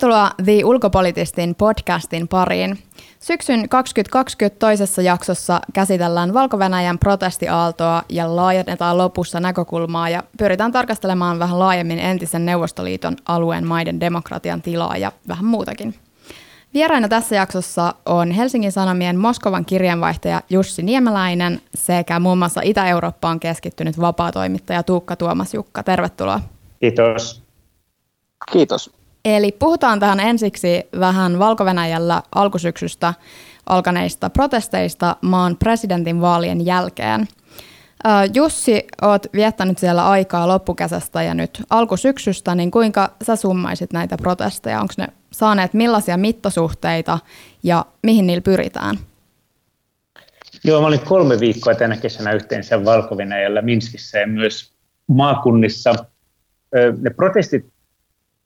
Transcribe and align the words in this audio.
Tervetuloa 0.00 0.30
The 0.44 0.64
Ulkopolitistin 0.64 1.54
podcastin 1.54 2.28
pariin. 2.28 2.78
Syksyn 3.18 3.68
2020 3.68 4.58
toisessa 4.58 5.02
jaksossa 5.02 5.60
käsitellään 5.72 6.34
valko 6.34 6.56
protestiaaltoa 7.00 8.02
ja 8.08 8.36
laajennetaan 8.36 8.98
lopussa 8.98 9.40
näkökulmaa 9.40 10.08
ja 10.08 10.22
pyritään 10.38 10.72
tarkastelemaan 10.72 11.38
vähän 11.38 11.58
laajemmin 11.58 11.98
entisen 11.98 12.46
Neuvostoliiton 12.46 13.16
alueen 13.26 13.66
maiden 13.66 14.00
demokratian 14.00 14.62
tilaa 14.62 14.96
ja 14.96 15.12
vähän 15.28 15.44
muutakin. 15.44 15.94
Vieraina 16.74 17.08
tässä 17.08 17.36
jaksossa 17.36 17.94
on 18.06 18.30
Helsingin 18.30 18.72
Sanomien 18.72 19.18
Moskovan 19.18 19.64
kirjanvaihtaja 19.64 20.40
Jussi 20.50 20.82
Niemeläinen 20.82 21.60
sekä 21.74 22.20
muun 22.20 22.38
muassa 22.38 22.60
Itä-Eurooppaan 22.64 23.40
keskittynyt 23.40 24.00
vapaatoimittaja 24.00 24.82
Tuukka 24.82 25.16
Tuomas 25.16 25.54
Jukka. 25.54 25.82
Tervetuloa. 25.82 26.40
Kiitos. 26.80 27.42
Kiitos. 28.52 28.99
Eli 29.24 29.52
puhutaan 29.52 30.00
tähän 30.00 30.20
ensiksi 30.20 30.88
vähän 31.00 31.38
valko 31.38 31.64
alkusyksystä 32.34 33.14
alkaneista 33.66 34.30
protesteista 34.30 35.16
maan 35.20 35.56
presidentin 35.56 36.20
vaalien 36.20 36.66
jälkeen. 36.66 37.28
Jussi, 38.34 38.86
oot 39.02 39.26
viettänyt 39.32 39.78
siellä 39.78 40.08
aikaa 40.08 40.48
loppukesästä 40.48 41.22
ja 41.22 41.34
nyt 41.34 41.62
alkusyksystä, 41.70 42.54
niin 42.54 42.70
kuinka 42.70 43.10
sä 43.22 43.36
summaisit 43.36 43.92
näitä 43.92 44.16
protesteja? 44.16 44.80
Onko 44.80 44.94
ne 44.98 45.08
saaneet 45.32 45.74
millaisia 45.74 46.16
mittasuhteita 46.16 47.18
ja 47.62 47.86
mihin 48.02 48.26
niillä 48.26 48.42
pyritään? 48.42 48.98
Joo, 50.64 50.80
mä 50.80 50.86
olin 50.86 51.00
kolme 51.00 51.40
viikkoa 51.40 51.74
tänä 51.74 51.96
kesänä 51.96 52.32
yhteensä 52.32 52.84
valko 52.84 53.16
Minskissä 53.62 54.18
ja 54.18 54.26
myös 54.26 54.72
maakunnissa. 55.06 55.94
Ne 57.00 57.10
protestit 57.10 57.66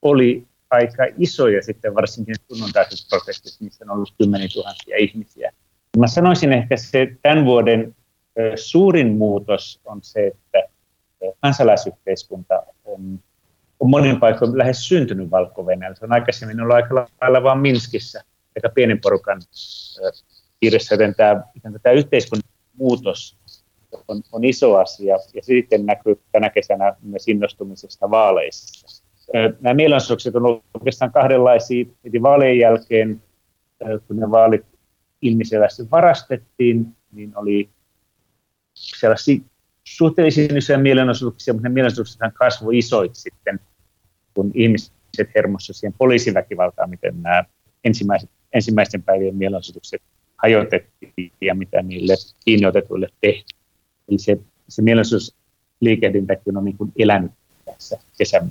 oli 0.02 0.46
aika 0.74 1.02
isoja 1.18 1.62
sitten, 1.62 1.94
varsinkin 1.94 2.34
sunnuntaiset 2.48 2.98
protestit, 3.08 3.60
missä 3.60 3.84
on 3.84 3.90
ollut 3.90 4.14
kymmeniä 4.18 4.48
tuhansia 4.52 4.96
ihmisiä. 4.96 5.52
Mä 5.98 6.06
sanoisin 6.06 6.52
ehkä 6.52 6.76
se 6.76 7.16
tämän 7.22 7.44
vuoden 7.44 7.96
suurin 8.56 9.16
muutos 9.16 9.80
on 9.84 9.98
se, 10.02 10.26
että 10.26 10.62
kansalaisyhteiskunta 11.40 12.62
on, 12.84 13.20
on 13.80 13.90
monin 13.90 14.20
paikoin 14.20 14.58
lähes 14.58 14.88
syntynyt 14.88 15.30
valko 15.30 15.62
-Venäjällä. 15.62 15.94
Se 15.94 16.04
on 16.04 16.12
aikaisemmin 16.12 16.60
ollut 16.60 16.74
aika 16.74 16.94
lailla 17.20 17.42
vain 17.42 17.58
Minskissä, 17.58 18.24
aika 18.56 18.68
pienen 18.68 19.00
porukan 19.00 19.42
piirissä, 20.60 20.94
joten 20.94 21.14
tämä, 21.14 21.42
tämä 21.82 21.92
yhteiskunnan 21.92 22.50
muutos 22.76 23.36
on, 24.08 24.22
on 24.32 24.44
iso 24.44 24.76
asia, 24.76 25.18
ja 25.34 25.42
sitten 25.42 25.86
näkyy 25.86 26.20
tänä 26.32 26.50
kesänä 26.50 26.96
myös 27.02 27.28
innostumisesta 27.28 28.10
vaaleissa. 28.10 29.02
Nämä 29.60 29.74
mielenosoitukset 29.74 30.36
on 30.36 30.46
ollut 30.46 30.64
oikeastaan 30.74 31.12
kahdenlaisia. 31.12 31.84
Heti 32.04 32.22
vaalien 32.22 32.58
jälkeen, 32.58 33.22
kun 34.08 34.16
ne 34.16 34.30
vaalit 34.30 34.66
ilmiselvästi 35.22 35.90
varastettiin, 35.90 36.86
niin 37.12 37.32
oli 37.36 37.68
sellaisia 38.74 39.38
suhteellisen 39.84 40.56
isoja 40.56 40.78
mielenosoituksia, 40.78 41.54
mutta 41.54 41.68
ne 41.68 41.72
mielenosoitukset 41.74 42.20
kasvoi 42.34 42.78
isoiksi 42.78 43.22
sitten, 43.22 43.60
kun 44.34 44.50
ihmiset 44.54 44.94
hermossa 45.34 45.72
siihen 45.72 45.94
poliisiväkivaltaan, 45.98 46.90
miten 46.90 47.22
nämä 47.22 47.44
ensimmäiset, 47.84 48.30
ensimmäisten 48.52 49.02
päivien 49.02 49.36
mielenosoitukset 49.36 50.02
hajotettiin 50.36 51.32
ja 51.40 51.54
mitä 51.54 51.82
niille 51.82 52.14
kiinniotetuille 52.44 53.08
tehtiin. 53.20 53.60
Eli 54.08 54.18
se, 54.18 54.38
se 54.68 54.82
mielenosoitusliikehdintäkin 54.82 56.56
on 56.56 56.64
niin 56.64 56.76
kuin 56.76 56.92
elänyt 56.98 57.32
tässä 57.64 57.98
kesän 58.18 58.48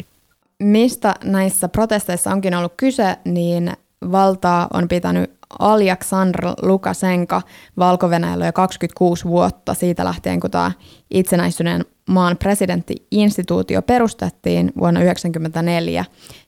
Mistä 0.59 1.13
näissä 1.23 1.67
protesteissa 1.67 2.31
onkin 2.31 2.55
ollut 2.55 2.73
kyse, 2.77 3.17
niin 3.25 3.73
valtaa 4.11 4.67
on 4.73 4.87
pitänyt 4.87 5.31
Aljaksandr 5.59 6.47
Lukasenka 6.61 7.41
valko 7.77 8.09
jo 8.45 8.53
26 8.53 9.25
vuotta 9.25 9.73
siitä 9.73 10.05
lähtien, 10.05 10.39
kun 10.39 10.51
tämä 10.51 10.71
itsenäistyneen 11.11 11.85
maan 12.09 12.37
presidenttiinstituutio 12.37 13.81
perustettiin 13.81 14.71
vuonna 14.79 14.99
1994. 14.99 16.05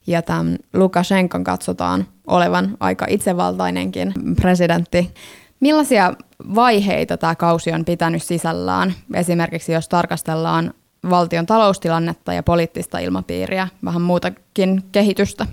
Ja 0.08 0.22
tämän 0.22 0.58
Lukashenkan 0.74 1.44
katsotaan 1.44 2.06
olevan 2.28 2.78
aika 2.80 3.06
itsevaltainenkin 3.10 4.14
presidentti. 4.42 5.14
Millaisia 5.60 6.14
vaiheita 6.56 7.18
tämä 7.18 7.36
kausi 7.36 7.72
on 7.72 7.86
pitänyt 7.86 8.24
sisällään, 8.24 8.94
esimerkiksi 9.14 9.74
jos 9.74 9.90
tarkastellaan 9.90 10.74
valtion 11.10 11.46
taloustilannetta 11.46 12.34
ja 12.34 12.44
poliittista 12.44 13.00
ilmapiiriä, 13.00 13.68
vähän 13.86 14.02
muutakin 14.02 14.84
kehitystä? 14.92 15.48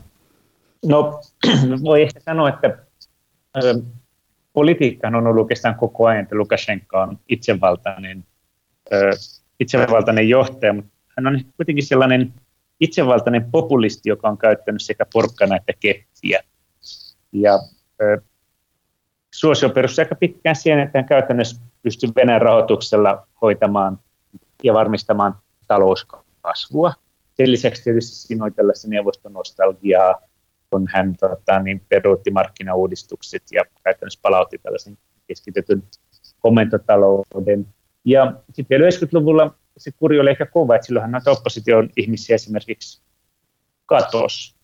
No 0.86 1.20
voi 1.84 2.02
ehkä 2.02 2.20
sanoa, 2.20 2.48
että 2.48 2.78
politiikka 4.52 5.08
on 5.08 5.14
ollut 5.14 5.42
oikeastaan 5.42 5.74
koko 5.74 6.06
ajan, 6.06 6.22
että 6.22 6.36
Lukashenka 6.36 7.02
on 7.02 7.18
itsevaltainen, 7.28 8.24
itsevaltainen 9.60 10.28
johtaja, 10.28 10.72
mutta 10.72 10.92
hän 11.16 11.26
on 11.26 11.40
kuitenkin 11.56 11.86
sellainen 11.86 12.32
itsevaltainen 12.80 13.50
populisti, 13.50 14.08
joka 14.08 14.28
on 14.28 14.38
käyttänyt 14.38 14.82
sekä 14.82 15.06
porkkana 15.12 15.56
että 15.56 15.72
keppiä. 15.80 16.42
Ja 17.32 17.58
suosio 19.34 19.70
perustuu 19.70 20.02
aika 20.02 20.14
pitkään 20.14 20.56
siihen, 20.56 20.80
että 20.80 20.98
hän 20.98 21.08
käytännössä 21.08 21.62
pystyy 21.82 22.10
Venäjän 22.16 22.42
rahoituksella 22.42 23.26
hoitamaan 23.42 23.98
ja 24.62 24.74
varmistamaan 24.74 25.34
talouskasvua. 25.66 26.92
Sen 27.34 27.50
lisäksi 27.50 27.84
tietysti 27.84 28.16
siinä 28.16 28.44
on 28.44 28.54
tällaista 28.54 28.88
neuvostonostalgiaa, 28.88 30.20
kun 30.70 30.88
hän 30.92 31.16
tota, 31.16 31.58
niin 31.58 31.82
peruutti 31.88 32.30
markkinauudistukset 32.30 33.42
ja 33.52 33.64
käytännössä 33.84 34.20
palautti 34.22 34.58
tällaisen 34.58 34.98
keskitetyn 35.26 35.82
komentotalouden. 36.40 37.66
Ja 38.04 38.32
sitten 38.52 38.78
vielä 38.78 38.90
90-luvulla 38.90 39.54
se 39.76 39.92
kuri 39.92 40.20
oli 40.20 40.30
ehkä 40.30 40.46
kova, 40.46 40.74
että 40.74 40.86
silloinhan 40.86 41.10
näitä 41.10 41.30
opposition 41.30 41.90
ihmisiä 41.96 42.34
esimerkiksi 42.34 43.02
katos. 43.86 44.56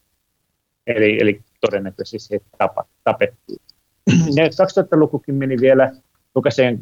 Eli, 0.87 1.19
eli 1.20 1.41
todennäköisesti 1.60 2.34
he 2.34 2.41
tapa, 2.58 2.84
tapettiin. 3.04 3.58
Ja 4.06 4.44
2000-lukukin 4.44 5.34
meni 5.34 5.56
vielä 5.60 5.92
Lukaseen 6.34 6.78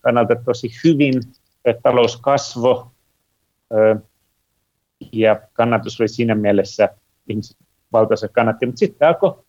kannalta 0.00 0.34
tosi 0.44 0.70
hyvin. 0.84 1.14
Talouskasvo 1.82 2.89
ja 5.12 5.40
kannatus 5.52 6.00
oli 6.00 6.08
siinä 6.08 6.34
mielessä 6.34 6.88
ihmiset 7.28 7.56
valtaisa 7.92 8.28
kannatti. 8.28 8.66
Mutta 8.66 8.78
sitten 8.78 9.08
alkoi 9.08 9.44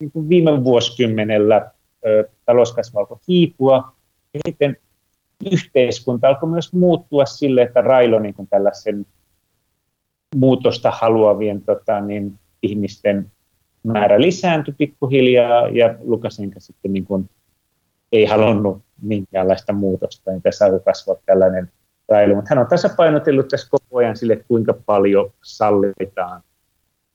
niin 0.00 0.28
viime 0.28 0.64
vuosikymmenellä 0.64 1.70
talouskasvu 2.44 2.98
alkoi 2.98 3.18
hiipua 3.28 3.92
ja 4.34 4.40
sitten 4.48 4.76
yhteiskunta 5.52 6.28
alkoi 6.28 6.48
myös 6.48 6.72
muuttua 6.72 7.24
sille, 7.24 7.62
että 7.62 7.80
railo 7.80 8.18
niin 8.18 8.34
kuin 8.34 8.48
tällaisen 8.48 9.06
muutosta 10.36 10.90
haluavien 10.90 11.62
tota, 11.62 12.00
niin, 12.00 12.38
ihmisten 12.62 13.32
määrä 13.82 14.20
lisääntyi 14.20 14.74
pikkuhiljaa 14.78 15.68
ja 15.68 15.94
Lukasenka 16.00 16.60
sitten 16.60 16.92
niin 16.92 17.06
kuin 17.06 17.30
ei 18.12 18.24
halunnut 18.24 18.82
minkäänlaista 19.02 19.72
muutosta, 19.72 20.30
niin 20.30 20.42
tässä 20.42 20.64
alkoi 20.64 20.80
kasvaa 20.80 21.16
tällainen 21.26 21.72
railu. 22.08 22.34
Mutta 22.34 22.48
hän 22.50 22.58
on 22.58 22.66
tasapainotellut 22.66 23.48
tässä 23.48 23.68
koko 23.70 23.98
ajan 23.98 24.16
sille, 24.16 24.36
kuinka 24.48 24.74
paljon 24.86 25.32
sallitaan 25.44 26.42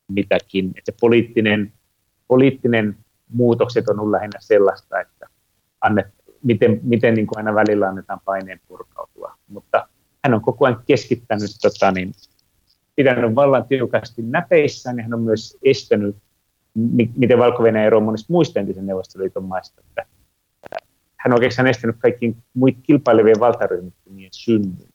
mitäkin. 0.08 0.68
Että 0.68 0.92
se 0.92 0.98
poliittinen, 1.02 1.74
poliittinen 2.28 2.98
muutokset 3.30 3.90
on 3.90 4.00
ollut 4.00 4.12
lähinnä 4.12 4.40
sellaista, 4.40 5.00
että 5.00 5.28
annet, 5.82 6.08
miten, 6.44 6.80
miten 6.84 7.14
niin 7.14 7.28
kuin 7.28 7.38
aina 7.38 7.56
välillä 7.56 7.88
annetaan 7.88 8.22
paineen 8.26 8.60
purkautua. 8.68 9.38
Mutta 9.48 9.88
hän 10.24 10.34
on 10.34 10.42
koko 10.42 10.66
ajan 10.66 10.84
keskittänyt, 10.88 11.52
tota, 11.62 11.92
niin, 11.92 12.12
pitänyt 12.96 13.36
vallan 13.36 13.66
tiukasti 13.68 14.22
näpeissään 14.22 14.98
ja 14.98 15.04
hän 15.04 15.14
on 15.14 15.22
myös 15.22 15.58
estänyt, 15.64 16.16
miten 17.16 17.40
valko 17.40 17.66
eroaa 17.66 18.04
monista 18.04 18.34
muista 18.34 18.60
entisen 18.60 18.86
Neuvostoliiton 18.86 19.44
maista. 19.44 19.82
Että 19.82 20.06
hän 21.24 21.34
on 21.34 21.34
oikeastaan 21.34 21.68
estänyt 21.68 21.96
kaikkiin 22.00 22.38
muiden 22.54 22.82
kilpailevien 22.84 23.40
valtaryhmittymien 23.40 24.30
synnyn 24.34 24.94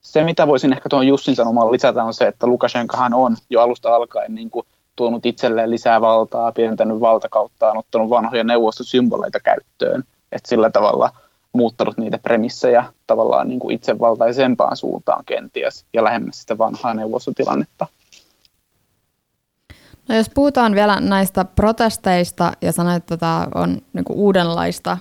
se, 0.00 0.24
mitä 0.24 0.46
voisin 0.46 0.72
ehkä 0.72 0.88
tuohon 0.88 1.06
Jussin 1.06 1.36
sanomaan 1.36 1.72
lisätä, 1.72 2.04
on 2.04 2.14
se, 2.14 2.26
että 2.26 2.46
Lukashenkahan 2.46 3.14
on 3.14 3.36
jo 3.50 3.60
alusta 3.60 3.94
alkaen 3.94 4.34
niin 4.34 4.50
kuin 4.50 4.66
tuonut 4.96 5.26
itselleen 5.26 5.70
lisää 5.70 6.00
valtaa, 6.00 6.52
pienentänyt 6.52 7.00
valtakauttaan, 7.00 7.76
ottanut 7.76 8.10
vanhoja 8.10 8.44
neuvostosymboleita 8.44 9.40
käyttöön, 9.40 10.04
että 10.32 10.48
sillä 10.48 10.70
tavalla 10.70 11.10
muuttanut 11.52 11.98
niitä 11.98 12.18
premissejä 12.18 12.84
tavallaan 13.06 13.48
niin 13.48 13.60
kuin 13.60 13.74
itsevaltaisempaan 13.74 14.76
suuntaan 14.76 15.24
kenties 15.24 15.84
ja 15.92 16.04
lähemmäs 16.04 16.40
sitä 16.40 16.58
vanhaa 16.58 16.94
neuvostotilannetta. 16.94 17.86
No 20.10 20.16
jos 20.16 20.30
puhutaan 20.34 20.74
vielä 20.74 21.00
näistä 21.00 21.44
protesteista 21.44 22.52
ja 22.62 22.72
sanoit, 22.72 22.96
että 22.96 23.16
tämä 23.16 23.46
on 23.54 23.78
niin 23.92 24.04
uudenlaista 24.08 24.98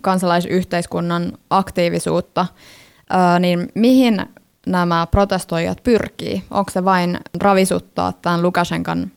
kansalaisyhteiskunnan 0.00 1.32
aktiivisuutta, 1.50 2.46
niin 3.40 3.68
mihin 3.74 4.26
nämä 4.66 5.06
protestoijat 5.10 5.82
pyrkii? 5.82 6.42
Onko 6.50 6.70
se 6.70 6.84
vain 6.84 7.18
ravisuttaa 7.40 8.12
tämän 8.22 8.42
Lukashenkan 8.42 9.10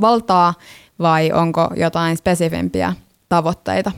valtaa 0.00 0.54
vai 0.98 1.32
onko 1.32 1.70
jotain 1.76 2.16
spesifimpiä 2.16 2.92
tavoitteita? 3.28 3.92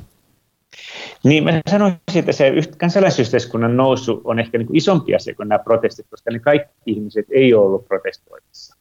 Niin, 1.24 1.44
mä 1.44 1.60
sanoisin, 1.70 1.98
että 2.14 2.32
se 2.32 2.52
kansalaisyhteiskunnan 2.78 3.76
nousu 3.76 4.20
on 4.24 4.38
ehkä 4.38 4.58
niin 4.58 4.66
kuin 4.66 4.76
isompi 4.76 5.14
asia 5.14 5.34
kuin 5.34 5.48
nämä 5.48 5.58
protestit, 5.58 6.06
koska 6.10 6.30
ne 6.30 6.38
kaikki 6.38 6.74
ihmiset 6.86 7.26
ei 7.30 7.54
ole 7.54 7.66
ollut 7.66 7.88
protestoimassa. 7.88 8.76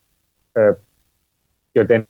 Joten 1.75 2.05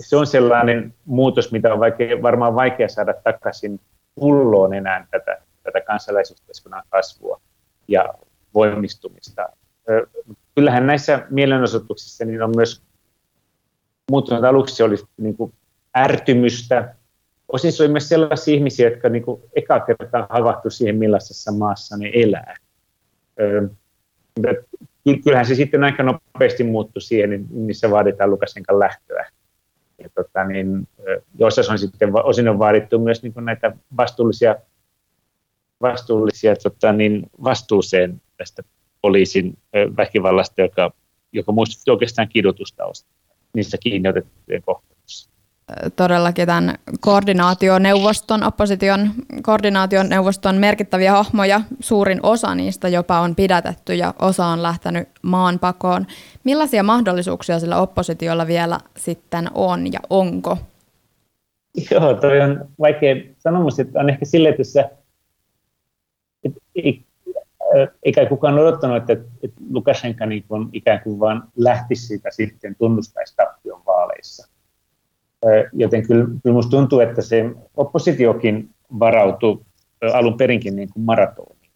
se 0.00 0.16
on 0.16 0.26
sellainen 0.26 0.94
muutos, 1.04 1.52
mitä 1.52 1.72
on 1.72 1.80
vaikea, 1.80 2.22
varmaan 2.22 2.54
vaikea 2.54 2.88
saada 2.88 3.14
takaisin 3.24 3.80
pulloon 4.14 4.74
enää 4.74 5.06
tätä, 5.10 5.42
tätä 5.62 5.80
kansalaisyhteiskunnan 5.80 6.82
kasvua 6.88 7.40
ja 7.88 8.14
voimistumista. 8.54 9.48
Kyllähän 10.54 10.86
näissä 10.86 11.26
mielenosoituksissa 11.30 12.24
niin 12.24 12.42
on 12.42 12.52
myös 12.56 12.82
muuttunut 14.10 14.44
aluksi 14.44 14.82
oli 14.82 14.96
niin 15.16 15.36
kuin 15.36 15.52
ärtymystä. 15.96 16.94
Osin 17.48 17.72
se 17.72 17.82
oli 17.82 17.92
myös 17.92 18.08
sellaisia 18.08 18.54
ihmisiä, 18.54 18.90
jotka 18.90 19.08
niin 19.08 19.22
kuin 19.22 19.42
eka 19.56 19.80
kertaa 19.80 20.26
havahtu 20.30 20.70
siihen, 20.70 20.96
millaisessa 20.96 21.52
maassa 21.52 21.96
ne 21.96 22.10
elää. 22.14 22.56
Kyllähän 25.24 25.46
se 25.46 25.54
sitten 25.54 25.84
aika 25.84 26.02
nopeasti 26.02 26.64
muuttui 26.64 27.02
siihen, 27.02 27.46
missä 27.50 27.90
vaaditaan 27.90 28.30
Lukasenkan 28.30 28.78
lähtöä. 28.78 29.30
Ja 30.02 30.08
tota, 30.14 30.44
niin, 30.44 30.88
jossain 31.38 31.70
on 31.70 31.78
sitten 31.78 32.10
osin 32.24 32.48
on 32.48 32.58
vaadittu 32.58 32.98
myös 32.98 33.22
niin 33.22 33.32
näitä 33.36 33.72
vastuullisia, 33.96 34.56
vastuullisia 35.82 36.56
tota, 36.56 36.92
niin 36.92 37.22
vastuuseen 37.44 38.22
tästä 38.36 38.62
poliisin 39.00 39.58
väkivallasta, 39.96 40.60
joka, 40.60 40.92
joka 41.32 41.52
muistutti 41.52 41.90
oikeastaan 41.90 42.28
kidutusta 42.28 42.84
niissä 43.54 43.78
kiinni 43.80 44.08
otettujen 44.08 44.62
kohtelussa. 44.62 44.95
Todellakin 45.96 46.46
tämän 46.46 46.74
koordinaationeuvoston, 47.00 48.42
opposition 48.42 49.10
koordinaationeuvoston 49.42 50.56
merkittäviä 50.56 51.12
hahmoja, 51.12 51.60
suurin 51.80 52.20
osa 52.22 52.54
niistä 52.54 52.88
jopa 52.88 53.20
on 53.20 53.34
pidätetty 53.34 53.94
ja 53.94 54.14
osa 54.18 54.46
on 54.46 54.62
lähtenyt 54.62 55.08
maan 55.22 55.58
pakoon. 55.58 56.06
Millaisia 56.44 56.82
mahdollisuuksia 56.82 57.60
sillä 57.60 57.80
oppositiolla 57.80 58.46
vielä 58.46 58.78
sitten 58.96 59.50
on 59.54 59.92
ja 59.92 60.00
onko? 60.10 60.58
Joo, 61.90 62.14
toi 62.14 62.40
on 62.40 62.68
vaikea 62.78 63.16
sanoa, 63.38 63.68
että 63.78 64.00
on 64.00 64.10
ehkä 64.10 64.24
sille, 64.24 64.48
että, 64.48 64.90
että 66.44 66.60
eikä 68.02 68.26
kukaan 68.26 68.58
odottanut, 68.58 68.96
että, 68.96 69.12
että 69.12 69.60
Lukashenka 69.70 70.26
niin 70.26 70.44
kuin 70.48 70.68
ikään 70.72 71.00
kuin 71.00 71.20
vaan 71.20 71.48
lähtisi 71.56 72.06
siitä 72.06 72.30
sitten 72.30 72.76
tunnustaisi 72.76 73.36
tappion 73.36 73.82
vaaleissa. 73.86 74.55
Joten 75.72 76.06
kyllä, 76.06 76.24
kyllä 76.24 76.40
minusta 76.44 76.70
tuntuu, 76.70 77.00
että 77.00 77.22
se 77.22 77.50
oppositiokin 77.76 78.70
varautui 78.98 79.60
alun 80.12 80.36
perinkin 80.36 80.76
niin 80.76 80.88
kuin 80.92 81.04
maratoniin. 81.04 81.70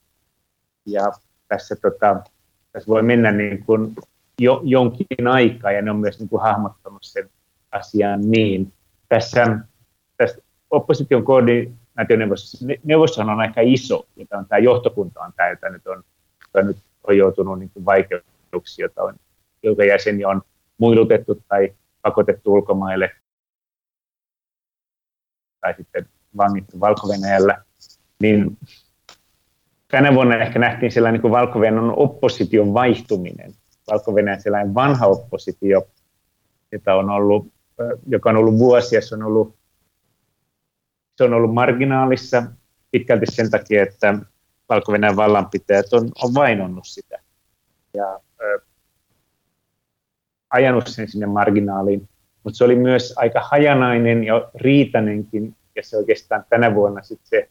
Ja 0.86 1.12
tässä, 1.48 1.76
tota, 1.76 2.16
tässä 2.72 2.88
voi 2.88 3.02
mennä 3.02 3.32
niin 3.32 3.64
kuin 3.64 3.94
jo, 4.40 4.60
jonkin 4.64 5.26
aikaa, 5.30 5.72
ja 5.72 5.82
ne 5.82 5.90
on 5.90 5.96
myös 5.96 6.18
niin 6.18 6.28
kuin 6.28 6.42
hahmottanut 6.42 7.02
sen 7.02 7.30
asian 7.72 8.30
niin. 8.30 8.72
Tässä, 9.08 9.58
tässä 10.16 10.42
opposition 10.70 11.24
koodi, 11.24 11.72
neuvosto 12.84 13.20
on 13.20 13.40
aika 13.40 13.60
iso, 13.60 14.06
tämä, 14.28 14.38
on, 14.40 14.46
tämä 14.46 14.58
johtokunta 14.58 15.20
on 15.20 15.32
tämä, 15.36 15.50
jota 15.50 15.68
nyt 15.68 15.86
on, 15.86 16.02
jota 16.40 16.66
nyt 16.66 16.76
on 17.04 17.16
joutunut 17.16 17.58
niin 17.58 17.70
kuin 17.74 17.84
vaikeuksiin, 17.84 18.82
jota 18.82 19.02
on, 19.02 19.14
jonka 19.62 19.84
jäseniä 19.84 20.28
on 20.28 20.42
muilutettu 20.78 21.42
tai 21.48 21.74
pakotettu 22.02 22.52
ulkomaille 22.52 23.10
tai 25.60 25.74
sitten 25.76 26.08
vangittu 26.36 26.80
valko 26.80 27.08
niin 28.20 28.58
tänä 29.88 30.14
vuonna 30.14 30.36
ehkä 30.36 30.58
nähtiin 30.58 30.92
sellainen 30.92 31.20
niin 31.20 31.32
valko 31.32 31.58
opposition 31.96 32.74
vaihtuminen. 32.74 33.54
valko 33.90 34.12
sellainen 34.40 34.74
vanha 34.74 35.06
oppositio, 35.06 35.88
jota 36.72 36.94
on 36.94 37.10
ollut, 37.10 37.52
joka 38.06 38.30
on 38.30 38.36
ollut 38.36 38.58
vuosia, 38.58 39.00
se 39.00 39.14
on 39.14 39.22
ollut 39.22 39.60
se 41.20 41.24
on 41.24 41.34
ollut 41.34 41.54
marginaalissa 41.54 42.42
pitkälti 42.90 43.26
sen 43.26 43.50
takia, 43.50 43.82
että 43.82 44.18
valko 44.68 44.92
vallanpitäjät 45.16 45.92
on, 45.92 46.10
on 46.24 46.34
vainonnut 46.34 46.86
sitä 46.86 47.18
ja 47.94 48.20
ö, 48.40 48.60
ajanut 50.50 50.86
sen 50.86 51.08
sinne 51.08 51.26
marginaaliin. 51.26 52.08
Mutta 52.44 52.56
se 52.56 52.64
oli 52.64 52.76
myös 52.76 53.14
aika 53.16 53.40
hajanainen 53.50 54.25
ja 54.25 54.50
riitanenkin, 54.54 55.56
ja 55.76 55.82
se 55.82 55.96
oikeastaan 55.96 56.44
tänä 56.50 56.75
vuonna 56.75 57.02
sitten 57.02 57.28
se, 57.28 57.48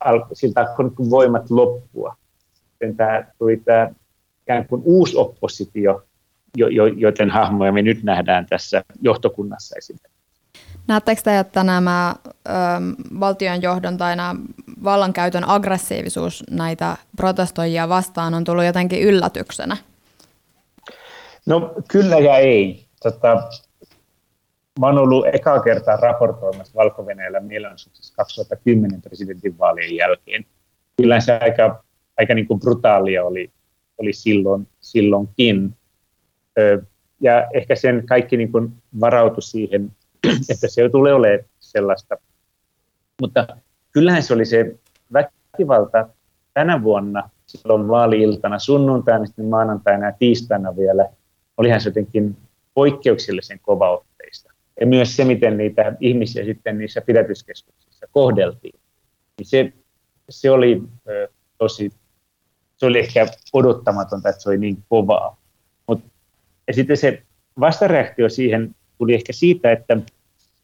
al, 0.00 0.20
siltä 0.32 0.60
alkoi 0.60 1.10
voimat 1.10 1.50
loppua. 1.50 2.16
Sitten 2.70 2.96
tämä 2.96 3.24
tuli 3.38 3.56
tämä 3.56 3.90
ikään 4.42 4.66
kuin 4.66 4.82
uusi 4.84 5.16
oppositio, 5.16 6.02
jo, 6.56 6.68
jo, 6.68 6.86
joten 6.86 7.30
hahmoja 7.30 7.72
me 7.72 7.82
nyt 7.82 8.02
nähdään 8.02 8.46
tässä 8.46 8.84
johtokunnassa 9.02 9.74
esimerkiksi. 9.78 10.10
Näettekö 10.88 11.22
te, 11.22 11.38
että 11.38 11.64
nämä 11.64 12.14
ö, 12.26 12.50
valtion 13.20 13.62
johdon 13.62 13.96
tai 13.96 14.16
nämä 14.16 14.34
vallankäytön 14.84 15.48
aggressiivisuus 15.48 16.44
näitä 16.50 16.96
protestoijia 17.16 17.88
vastaan 17.88 18.34
on 18.34 18.44
tullut 18.44 18.64
jotenkin 18.64 19.02
yllätyksenä? 19.02 19.76
No 21.46 21.74
kyllä 21.88 22.18
ja 22.18 22.36
ei. 22.36 22.86
Tota, 23.02 23.42
mä 24.80 24.86
olen 24.86 24.98
ollut 24.98 25.26
ekaa 25.32 25.60
kertaa 25.60 25.96
raportoimassa 25.96 26.74
valko 26.74 27.06
mielenosoituksessa 27.40 28.14
2010 28.16 29.02
presidentinvaalien 29.02 29.96
jälkeen. 29.96 30.44
Kyllä 30.96 31.20
se 31.20 31.38
aika, 31.40 31.84
aika 32.16 32.34
niin 32.34 32.46
kuin 32.46 32.60
brutaalia 32.60 33.24
oli, 33.24 33.50
oli 33.98 34.12
silloin, 34.12 34.68
silloinkin. 34.80 35.76
Ö, 36.58 36.82
ja 37.20 37.48
ehkä 37.54 37.74
sen 37.74 38.06
kaikki 38.06 38.36
niin 38.36 38.52
kuin 38.52 38.72
varautui 39.00 39.42
siihen 39.42 39.92
että 40.50 40.68
se 40.68 40.88
tulee 40.88 41.14
olemaan 41.14 41.44
sellaista. 41.60 42.16
Mutta 43.20 43.46
kyllähän 43.92 44.22
se 44.22 44.34
oli 44.34 44.44
se 44.44 44.76
väkivalta 45.12 46.08
tänä 46.54 46.82
vuonna, 46.82 47.30
silloin 47.46 47.88
vaali-iltana, 47.88 48.58
sunnuntaina, 48.58 49.26
sitten 49.26 49.46
maanantaina 49.46 50.06
ja 50.06 50.12
tiistaina 50.18 50.76
vielä, 50.76 51.08
olihan 51.56 51.80
se 51.80 51.88
jotenkin 51.88 52.36
poikkeuksellisen 52.74 53.60
kovaotteista. 53.62 54.49
Ja 54.80 54.86
myös 54.86 55.16
se, 55.16 55.24
miten 55.24 55.56
niitä 55.56 55.96
ihmisiä 56.00 56.44
sitten 56.44 56.78
niissä 56.78 57.00
pidätyskeskuksissa 57.00 58.06
kohdeltiin, 58.10 58.80
niin 59.38 59.46
se, 59.46 59.72
se 60.30 60.50
oli 60.50 60.82
ö, 61.08 61.28
tosi, 61.58 61.90
se 62.76 62.86
oli 62.86 62.98
ehkä 62.98 63.26
odottamatonta, 63.52 64.28
että 64.28 64.42
se 64.42 64.48
oli 64.48 64.58
niin 64.58 64.84
kovaa. 64.88 65.36
Mut, 65.86 66.04
ja 66.66 66.74
sitten 66.74 66.96
se 66.96 67.22
vastareaktio 67.60 68.28
siihen 68.28 68.74
tuli 68.98 69.14
ehkä 69.14 69.32
siitä, 69.32 69.72
että 69.72 69.96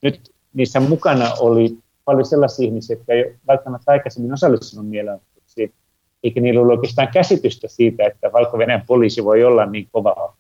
nyt 0.02 0.32
niissä 0.54 0.80
mukana 0.80 1.30
oli 1.40 1.78
paljon 2.04 2.26
sellaisia 2.26 2.66
ihmisiä, 2.66 2.96
jotka 2.96 3.12
ei 3.12 3.34
välttämättä 3.46 3.92
aikaisemmin 3.92 4.32
osallistunut 4.32 4.88
mielenosoituksiin, 4.88 5.72
eikä 6.22 6.40
niillä 6.40 6.60
ollut 6.60 6.74
oikeastaan 6.74 7.08
käsitystä 7.08 7.68
siitä, 7.68 8.06
että 8.06 8.32
valko 8.32 8.58
poliisi 8.86 9.24
voi 9.24 9.44
olla 9.44 9.66
niin 9.66 9.88
kova. 9.92 10.36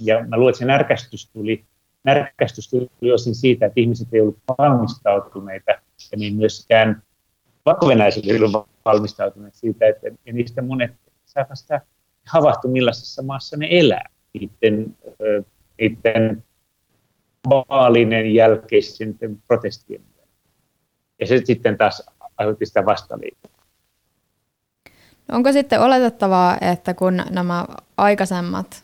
Ja 0.00 0.26
mä 0.28 0.36
luulen, 0.36 0.50
että 0.50 0.58
se 0.58 0.64
närkästys 0.64 1.30
tuli, 1.30 1.64
närkästys 2.04 2.70
tuli 2.70 3.12
osin 3.12 3.34
siitä, 3.34 3.66
että 3.66 3.80
ihmiset 3.80 4.08
ei 4.12 4.20
ollut 4.20 4.38
valmistautuneita, 4.58 5.70
ja 6.12 6.18
niin 6.18 6.36
myöskään 6.36 7.02
valko 7.66 7.90
ei 7.90 8.44
ollut 8.44 8.68
valmistautuneet 8.84 9.54
siitä, 9.54 9.88
että 9.88 10.06
ja 10.26 10.32
niistä 10.32 10.62
monet 10.62 10.92
saavat 11.24 11.58
sitä 11.58 11.80
havahtu, 12.26 12.68
millaisessa 12.68 13.22
maassa 13.22 13.56
ne 13.56 13.68
elää 13.70 14.08
niiden, 14.32 14.96
niiden 15.78 16.44
vaalinen 17.50 18.34
jälkeisten 18.34 19.16
protestien. 19.46 20.02
Ja 21.20 21.26
se 21.26 21.40
sitten 21.44 21.78
taas 21.78 22.02
aiheutti 22.36 22.66
sitä 22.66 22.86
vastaliikettä. 22.86 23.48
Onko 25.32 25.52
sitten 25.52 25.80
oletettavaa, 25.80 26.58
että 26.60 26.94
kun 26.94 27.22
nämä 27.30 27.66
aikaisemmat 27.96 28.83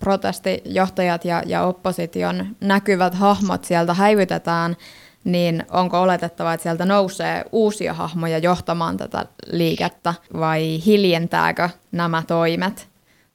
protestijohtajat 0.00 1.24
ja, 1.24 1.42
ja 1.46 1.62
opposition 1.62 2.46
näkyvät 2.60 3.14
hahmot 3.14 3.64
sieltä 3.64 3.94
häivytetään, 3.94 4.76
niin 5.24 5.64
onko 5.70 6.00
oletettavaa, 6.00 6.54
että 6.54 6.62
sieltä 6.62 6.84
nousee 6.84 7.44
uusia 7.52 7.94
hahmoja 7.94 8.38
johtamaan 8.38 8.96
tätä 8.96 9.26
liikettä 9.46 10.14
vai 10.34 10.80
hiljentääkö 10.86 11.68
nämä 11.92 12.22
toimet 12.26 12.88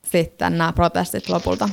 sitten 0.03 0.57
nämä 0.57 0.73
protestit 0.73 1.29
lopulta? 1.29 1.69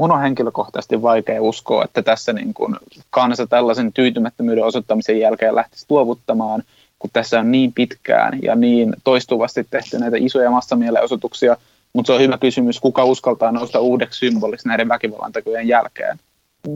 mun 0.00 0.12
on 0.12 0.20
henkilökohtaisesti 0.20 1.02
vaikea 1.02 1.42
uskoa, 1.42 1.84
että 1.84 2.02
tässä 2.02 2.32
niin 2.32 2.54
kuin 2.54 2.76
kansa 3.10 3.46
tällaisen 3.46 3.92
tyytymättömyyden 3.92 4.64
osoittamisen 4.64 5.20
jälkeen 5.20 5.54
lähtisi 5.54 5.86
luovuttamaan, 5.88 6.62
kun 6.98 7.10
tässä 7.12 7.40
on 7.40 7.52
niin 7.52 7.72
pitkään 7.72 8.38
ja 8.42 8.54
niin 8.54 8.96
toistuvasti 9.04 9.66
tehty 9.70 9.98
näitä 9.98 10.16
isoja 10.20 10.50
massamielenosoituksia, 10.50 11.56
mutta 11.94 12.06
se 12.06 12.12
on 12.12 12.20
hyvä 12.20 12.38
kysymys, 12.38 12.80
kuka 12.80 13.04
uskaltaa 13.04 13.52
nousta 13.52 13.80
uudeksi 13.80 14.18
symboliksi 14.18 14.68
näiden 14.68 14.88
väkivallantekojen 14.88 15.68
jälkeen. 15.68 16.18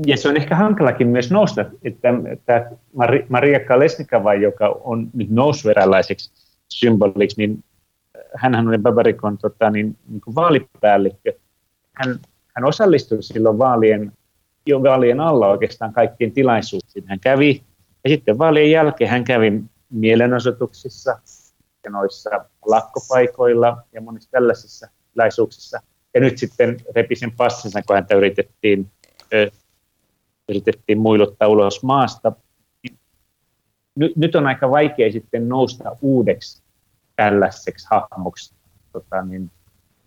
Ja 0.06 0.16
se 0.16 0.28
on 0.28 0.36
ehkä 0.36 0.56
hankalakin 0.56 1.08
myös 1.08 1.30
nousta, 1.30 1.64
että, 1.84 2.08
Maria 3.28 3.60
Kalesnikava, 3.60 4.34
joka 4.34 4.68
on 4.84 5.10
nyt 5.14 5.30
noussut 5.30 5.70
eräänlaiseksi 5.70 6.30
symboliksi, 6.68 7.36
niin 7.38 7.64
hän 8.34 8.68
oli 8.68 8.78
Babarikon 8.78 9.38
tota, 9.38 9.70
niin, 9.70 9.96
niin 10.08 10.20
kuin 10.20 10.34
vaalipäällikkö. 10.34 11.32
Hän, 11.92 12.18
hän 12.56 12.64
osallistui 12.64 13.22
silloin 13.22 13.58
vaalien, 13.58 14.12
jo 14.66 14.82
vaalien 14.82 15.20
alla 15.20 15.48
oikeastaan 15.48 15.92
kaikkien 15.92 16.32
tilaisuuksiin. 16.32 17.04
Hän 17.08 17.20
kävi, 17.20 17.62
ja 18.04 18.10
sitten 18.10 18.38
vaalien 18.38 18.70
jälkeen 18.70 19.10
hän 19.10 19.24
kävi 19.24 19.62
mielenosoituksissa 19.90 21.18
ja 21.84 21.90
noissa 21.90 22.30
lakkopaikoilla 22.66 23.82
ja 23.92 24.00
monissa 24.00 24.30
tällaisissa 24.30 24.88
tilaisuuksissa. 25.18 25.80
Ja 26.14 26.20
nyt 26.20 26.38
sitten 26.38 26.76
repi 26.96 27.16
sen 27.16 27.32
passinsa, 27.36 27.82
kun 27.82 27.96
häntä 27.96 28.14
yritettiin, 28.14 28.90
ö, 29.32 29.50
yritettiin 30.48 30.98
muiluttaa 30.98 31.48
ulos 31.48 31.82
maasta. 31.82 32.32
Nyt, 33.96 34.16
nyt 34.16 34.34
on 34.34 34.46
aika 34.46 34.70
vaikea 34.70 35.12
sitten 35.12 35.48
nousta 35.48 35.96
uudeksi 36.02 36.62
tällaiseksi 37.16 37.86
hahmoksi 37.90 38.54
tota, 38.92 39.22
niin 39.22 39.50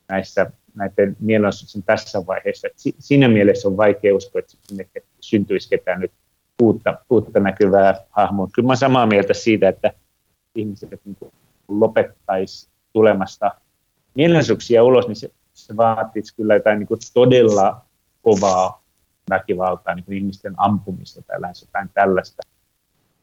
näissä, 0.10 0.52
näiden 0.76 1.18
mielenosoitusten 1.20 1.84
tässä 1.84 2.28
vaiheessa. 2.28 2.68
Et 2.68 2.74
siinä 3.00 3.28
mielessä 3.28 3.68
on 3.68 3.78
vaikea 3.78 4.16
uskoa, 4.16 4.40
että 4.40 4.54
sinne 4.62 4.88
syntyisi 5.20 5.70
ketään 5.70 6.00
nyt 6.00 6.12
uutta, 6.62 6.98
uutta 7.10 7.40
näkyvää 7.40 7.96
hahmoa. 8.10 8.48
Kyllä 8.56 8.68
mä 8.68 8.76
samaa 8.76 9.06
mieltä 9.06 9.34
siitä, 9.34 9.70
että 9.70 9.94
ihmiset 10.56 10.90
niin 11.06 11.18
lopettaisi 11.68 12.70
tulemasta 12.94 13.52
mielenosoituksia 14.16 14.84
ulos, 14.84 15.08
niin 15.08 15.16
se, 15.16 15.32
se 15.54 15.78
vaatisi 15.78 16.36
kyllä 16.36 16.54
jotain 16.54 16.80
niin 16.80 16.88
kuin 16.88 17.00
todella 17.14 17.82
kovaa 18.22 18.84
väkivaltaa, 19.30 19.96
niin 19.96 20.06
kuin 20.06 20.18
ihmisten 20.18 20.54
ampumista 20.58 21.22
tai 21.22 21.42
lähes 21.42 21.62
jotain 21.62 21.90
tällaista. 21.94 22.44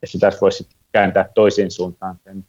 Ja 0.03 0.09
sitä 0.09 0.33
voisi 0.41 0.69
kääntää 0.93 1.29
toiseen 1.35 1.71
suuntaan. 1.71 2.19
Sen 2.25 2.45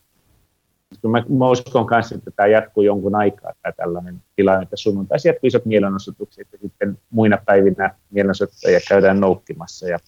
mä, 1.07 1.23
mä 1.29 1.49
uskon 1.49 1.85
kanssa, 1.85 2.15
että 2.15 2.31
tämä 2.31 2.47
jatkuu 2.47 2.83
jonkun 2.83 3.15
aikaa, 3.15 3.53
tämä 3.61 3.73
tällainen 3.73 4.23
tilanne, 4.35 4.63
että 4.63 4.77
sunnuntaisin 4.77 5.29
jatkuu 5.29 5.47
isot 5.47 5.65
mielenosoitukset 5.65 6.47
ja 6.51 6.57
sitten 6.61 6.97
muina 7.09 7.37
päivinä 7.45 7.95
mielenosoittajia 8.09 8.79
käydään 8.89 9.19
noukkimassa 9.19 9.87
ja 9.87 9.99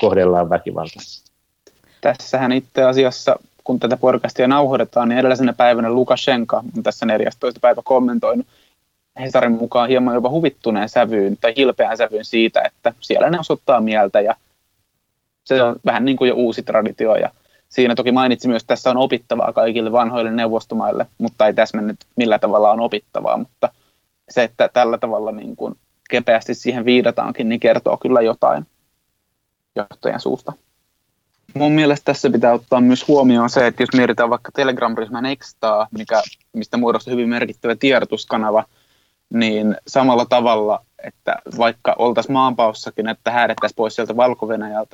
kohdellaan 0.00 0.50
väkivaltaisesti. 0.50 1.32
Tässähän 2.00 2.52
itse 2.52 2.82
asiassa, 2.82 3.36
kun 3.68 3.80
tätä 3.80 3.96
podcastia 3.96 4.48
nauhoitetaan, 4.48 5.08
niin 5.08 5.18
edellisenä 5.18 5.52
päivänä 5.52 5.90
Lukashenka 5.90 6.56
on 6.76 6.82
tässä 6.82 7.06
14. 7.06 7.60
päivä 7.60 7.82
kommentoinut 7.84 8.46
Hesarin 9.20 9.52
mukaan 9.52 9.88
hieman 9.88 10.14
jopa 10.14 10.30
huvittuneen 10.30 10.88
sävyyn 10.88 11.36
tai 11.40 11.52
hilpeään 11.56 11.96
sävyyn 11.96 12.24
siitä, 12.24 12.62
että 12.62 12.92
siellä 13.00 13.30
ne 13.30 13.38
osoittaa 13.38 13.80
mieltä 13.80 14.20
ja 14.20 14.34
se 15.44 15.62
on 15.62 15.76
vähän 15.86 16.04
niin 16.04 16.16
kuin 16.16 16.28
jo 16.28 16.34
uusi 16.34 16.62
traditio 16.62 17.16
ja 17.16 17.30
Siinä 17.68 17.94
toki 17.94 18.12
mainitsi 18.12 18.48
myös, 18.48 18.62
että 18.62 18.72
tässä 18.72 18.90
on 18.90 18.96
opittavaa 18.96 19.52
kaikille 19.52 19.92
vanhoille 19.92 20.30
neuvostomaille, 20.30 21.06
mutta 21.18 21.46
ei 21.46 21.54
täsmennyt 21.54 21.96
millä 22.16 22.38
tavalla 22.38 22.70
on 22.70 22.80
opittavaa, 22.80 23.36
mutta 23.36 23.68
se, 24.28 24.42
että 24.42 24.68
tällä 24.72 24.98
tavalla 24.98 25.32
niin 25.32 25.56
kuin 25.56 25.74
kepeästi 26.10 26.54
siihen 26.54 26.84
viidataankin, 26.84 27.48
niin 27.48 27.60
kertoo 27.60 27.96
kyllä 27.96 28.20
jotain 28.20 28.66
johtajan 29.76 30.20
suusta. 30.20 30.52
Mun 31.54 31.72
mielestä 31.72 32.04
tässä 32.04 32.30
pitää 32.30 32.52
ottaa 32.52 32.80
myös 32.80 33.08
huomioon 33.08 33.50
se, 33.50 33.66
että 33.66 33.82
jos 33.82 33.88
mietitään 33.96 34.30
vaikka 34.30 34.52
Telegram-ryhmän 34.52 35.26
Extaa, 35.26 35.86
mikä, 35.90 36.22
mistä 36.52 36.76
muodostui 36.76 37.12
hyvin 37.12 37.28
merkittävä 37.28 37.74
tiedotuskanava, 37.74 38.64
niin 39.34 39.76
samalla 39.86 40.26
tavalla, 40.26 40.84
että 41.04 41.36
vaikka 41.58 41.94
oltaisiin 41.98 42.32
maanpaussakin, 42.32 43.08
että 43.08 43.30
häädettäisiin 43.30 43.76
pois 43.76 43.94
sieltä 43.94 44.16
valko 44.16 44.48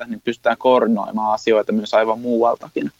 niin 0.07 0.21
pystytään 0.23 0.57
koordinoimaan 0.57 1.33
asioita 1.33 1.71
myös 1.71 1.93
aivan 1.93 2.19
muualtakin. 2.19 2.91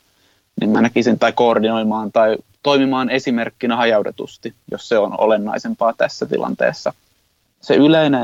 Niin 0.62 0.70
mä 0.70 0.82
näkisin, 0.82 1.20
tai 1.20 1.32
koordinoimaan 1.32 2.12
tai 2.12 2.38
toimimaan 2.64 3.10
esimerkkinä 3.10 3.76
hajautetusti, 3.76 4.54
jos 4.72 4.90
se 4.90 4.98
on 4.98 5.20
olennaisempaa 5.20 5.94
tässä 5.94 6.26
tilanteessa. 6.26 6.94
Se 7.62 7.76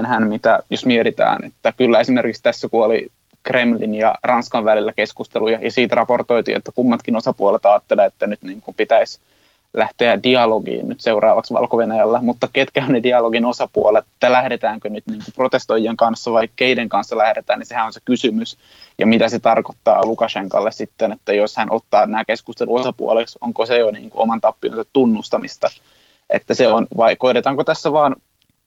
hän, 0.05 0.27
mitä 0.27 0.59
jos 0.69 0.85
mietitään, 0.85 1.45
että 1.45 1.71
kyllä 1.71 1.99
esimerkiksi 1.99 2.43
tässä 2.43 2.69
kun 2.69 2.85
oli 2.85 3.11
Kremlin 3.43 3.95
ja 3.95 4.15
Ranskan 4.23 4.65
välillä 4.65 4.93
keskusteluja, 4.93 5.59
ja 5.61 5.71
siitä 5.71 5.95
raportoitiin, 5.95 6.57
että 6.57 6.71
kummatkin 6.71 7.15
osapuolet 7.15 7.65
ajattelevat, 7.65 8.13
että 8.13 8.27
nyt 8.27 8.41
niin 8.41 8.61
kuin 8.61 8.75
pitäisi 8.75 9.19
lähteä 9.73 10.23
dialogiin 10.23 10.89
nyt 10.89 11.01
seuraavaksi 11.01 11.53
valko 11.53 11.77
mutta 12.21 12.49
ketkä 12.53 12.83
on 12.85 12.91
ne 12.91 13.03
dialogin 13.03 13.45
osapuolet, 13.45 14.05
että 14.13 14.31
lähdetäänkö 14.31 14.89
nyt 14.89 15.03
niin 15.07 15.21
protestoijien 15.35 15.97
kanssa 15.97 16.31
vai 16.31 16.49
keiden 16.55 16.89
kanssa 16.89 17.17
lähdetään, 17.17 17.59
niin 17.59 17.67
sehän 17.67 17.85
on 17.85 17.93
se 17.93 17.99
kysymys. 18.05 18.57
Ja 18.97 19.07
mitä 19.07 19.29
se 19.29 19.39
tarkoittaa 19.39 20.05
Lukashenkalle 20.05 20.71
sitten, 20.71 21.11
että 21.11 21.33
jos 21.33 21.57
hän 21.57 21.71
ottaa 21.71 22.05
nämä 22.05 22.25
keskustelun 22.25 22.79
osapuoleksi, 22.79 23.37
onko 23.41 23.65
se 23.65 23.77
jo 23.77 23.91
niin 23.91 24.09
kuin 24.09 24.21
oman 24.21 24.41
tappionsa 24.41 24.85
tunnustamista, 24.93 25.67
että 26.29 26.53
se 26.53 26.67
on, 26.67 26.87
vai 26.97 27.15
koidetaanko 27.15 27.63
tässä 27.63 27.91
vaan 27.91 28.15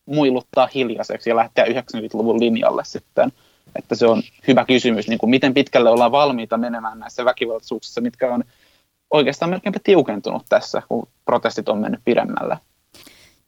muiluttaa 0.07 0.69
hiljaiseksi 0.75 1.31
ja 1.31 1.37
lähteä 1.37 1.65
90-luvun 1.65 2.41
linjalle 2.41 2.83
sitten, 2.85 3.33
että 3.77 3.95
se 3.95 4.07
on 4.07 4.23
hyvä 4.49 4.65
kysymys, 4.65 5.09
niin 5.09 5.19
kuin 5.19 5.31
miten 5.31 5.55
pitkälle 5.55 5.91
ollaan 5.91 6.13
valmiita 6.13 6.57
menemään 6.57 6.99
näissä 6.99 7.25
väkivaltaisuuksissa, 7.25 8.01
mitkä 8.01 8.35
on 8.35 8.45
oikeastaan 9.11 9.51
melkeinpä 9.51 9.81
tiukentunut 9.85 10.43
tässä, 10.49 10.83
kun 10.89 11.09
protestit 11.25 11.69
on 11.69 11.79
mennyt 11.79 12.01
pidemmälle. 12.05 12.59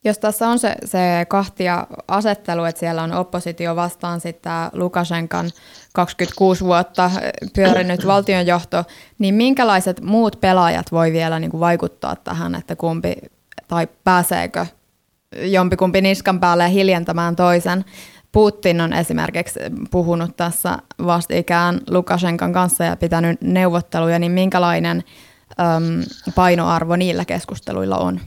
Jos 0.04 0.18
tässä 0.18 0.49
on 0.49 0.59
se, 0.59 0.75
se 0.85 1.26
kahtia 1.28 1.87
asettelu, 2.09 2.64
että 2.64 2.80
siellä 2.80 3.02
on 3.02 3.12
oppositio 3.12 3.76
vastaan 3.76 4.21
sitten 4.21 4.52
Lukashenkan 4.73 5.50
26 5.92 6.64
vuotta 6.64 7.11
pyörinyt 7.54 8.06
valtionjohto, 8.12 8.85
niin 9.18 9.35
minkälaiset 9.35 10.00
muut 10.00 10.40
pelaajat 10.40 10.92
voi 10.92 11.12
vielä 11.12 11.40
niin 11.40 11.50
kuin 11.50 11.61
vaikuttaa 11.61 12.16
tähän, 12.16 12.54
että 12.54 12.76
kumpi 12.76 13.14
tai 13.68 13.88
pääseekö 14.04 14.66
jompikumpi 15.37 16.00
niskan 16.00 16.40
päälle 16.40 16.71
hiljentämään 16.71 17.37
toisen? 17.37 17.85
Putin 18.37 18.81
on 18.81 18.93
esimerkiksi 18.93 19.61
puhunut 19.90 20.37
tässä 20.37 20.78
vastikään 21.07 21.81
Lukashenkan 21.90 22.52
kanssa 22.52 22.85
ja 22.85 22.97
pitänyt 22.97 23.40
neuvotteluja, 23.40 24.19
niin 24.19 24.33
minkälainen 24.33 25.05
äm, 25.61 26.02
painoarvo 26.35 26.97
niillä 26.97 27.25
keskusteluilla 27.25 27.99
on? 27.99 28.21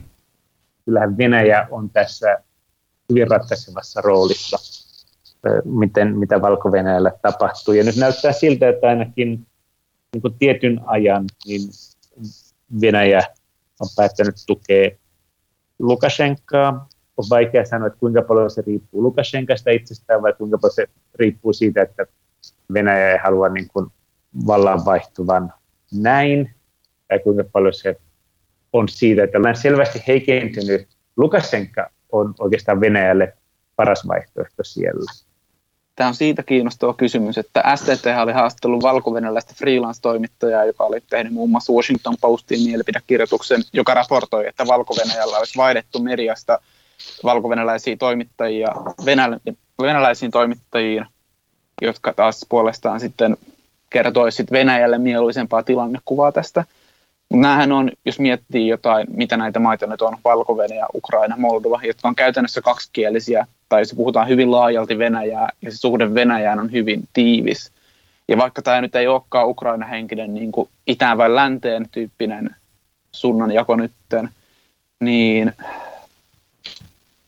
Kyllähän 0.86 1.18
Venäjä 1.18 1.68
on 1.72 1.90
tässä 1.90 2.38
hyvin 3.10 3.28
ratkaisevassa 3.28 4.02
roolissa, 4.02 4.58
miten, 5.66 6.18
mitä 6.18 6.42
valko 6.42 6.72
tapahtuu. 7.22 7.74
Ja 7.74 7.84
nyt 7.84 7.96
näyttää 7.96 8.32
siltä, 8.32 8.70
että 8.70 8.88
ainakin 8.88 9.48
niin 10.14 10.22
kuin 10.22 10.34
tietyn 10.40 10.82
ajan 10.86 11.26
niin 11.46 11.62
Venäjä 12.82 13.22
on 13.80 13.88
päättänyt 13.96 14.36
tukea 14.48 14.90
Lukashenkaa. 15.80 16.90
On 17.20 17.26
vaikea 17.30 17.66
sanoa, 17.66 17.88
että 17.88 18.00
kuinka 18.00 18.22
paljon 18.22 18.52
se 18.52 18.64
riippuu 18.68 19.04
Lukashenkasta 19.04 19.70
itsestään 19.70 20.22
vai 20.22 20.34
kuinka 20.34 20.58
paljon 20.58 20.76
se 20.76 20.88
riippuu 21.16 21.54
siitä, 21.54 21.82
että 21.82 22.06
Venäjä 22.74 23.12
ei 23.12 23.18
halua 23.24 23.50
niin 23.50 23.68
kuin 23.74 23.88
vallan 24.48 24.86
vaihtuvan 24.86 25.54
näin 25.94 26.54
tai 27.08 27.20
kuinka 27.20 27.44
paljon 27.52 27.74
se 27.74 27.98
on 28.74 28.90
siitä, 28.90 29.24
että 29.24 29.38
olen 29.38 29.56
selvästi 29.56 30.04
heikentynyt. 30.08 30.88
Lukashenka 31.18 31.90
on 32.12 32.34
oikeastaan 32.40 32.82
Venäjälle 32.82 33.34
paras 33.76 34.08
vaihtoehto 34.08 34.64
siellä. 34.64 35.12
Tämä 35.96 36.08
on 36.08 36.16
siitä 36.16 36.44
kiinnostava 36.44 36.94
kysymys, 36.94 37.38
että 37.38 37.64
STT 37.76 38.06
oli 38.22 38.32
haastattellut 38.32 38.84
valko 38.84 39.14
freelance-toimittajaa, 39.56 40.66
joka 40.66 40.84
oli 40.84 41.02
tehnyt 41.10 41.34
muun 41.34 41.50
muassa 41.50 41.74
Washington 41.74 42.16
Postin 42.22 42.62
mielipidekirjoituksen, 42.62 43.62
joka 43.74 43.94
raportoi, 43.94 44.48
että 44.48 44.68
valko 44.68 44.94
olisi 45.38 45.58
vaihdettu 45.58 46.00
mediasta 46.00 46.60
valko 47.24 47.50
toimittajia 48.00 48.68
venäl- 49.06 49.54
venäläisiin 49.82 50.32
toimittajiin, 50.32 51.06
jotka 51.82 52.14
taas 52.14 52.46
puolestaan 52.50 53.00
sitten 53.00 53.38
kertoisivat 53.90 54.52
Venäjälle 54.52 54.98
mieluisempaa 54.98 55.64
tilannekuvaa 55.64 56.32
tästä– 56.32 56.66
näähän 57.34 57.72
on, 57.72 57.92
jos 58.06 58.20
miettii 58.20 58.68
jotain, 58.68 59.08
mitä 59.14 59.38
näitä 59.38 59.60
maita 59.60 59.88
nyt 59.88 60.02
on, 60.02 60.18
valko 60.24 60.58
Ukraina, 60.96 61.38
Moldova, 61.38 61.80
jotka 61.84 62.08
on 62.08 62.16
käytännössä 62.16 62.62
kaksikielisiä, 62.62 63.48
tai 63.70 63.86
se 63.86 63.96
puhutaan 63.96 64.28
hyvin 64.28 64.52
laajalti 64.52 64.98
Venäjää, 64.98 65.50
ja 65.62 65.72
se 65.72 65.78
suhde 65.78 66.14
Venäjään 66.14 66.60
on 66.60 66.72
hyvin 66.72 67.04
tiivis. 67.14 67.72
Ja 68.28 68.38
vaikka 68.38 68.62
tämä 68.62 68.82
nyt 68.82 68.96
ei 68.96 69.08
olekaan 69.08 69.48
Ukraina-henkinen 69.48 70.34
niin 70.34 70.52
kuin 70.52 70.70
itään 70.88 71.18
vai 71.18 71.36
länteen 71.36 71.90
tyyppinen 71.92 72.56
sunnan 73.12 73.52
jako 73.52 73.76
nytten, 73.76 74.30
niin 75.00 75.54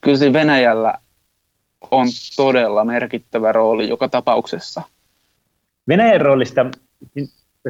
kyllä 0.02 0.18
se 0.18 0.34
Venäjällä 0.34 0.94
on 1.92 2.08
todella 2.36 2.86
merkittävä 2.86 3.52
rooli 3.52 3.90
joka 3.90 4.10
tapauksessa. 4.10 4.82
Venäjän 5.88 6.22
roolista, 6.22 6.66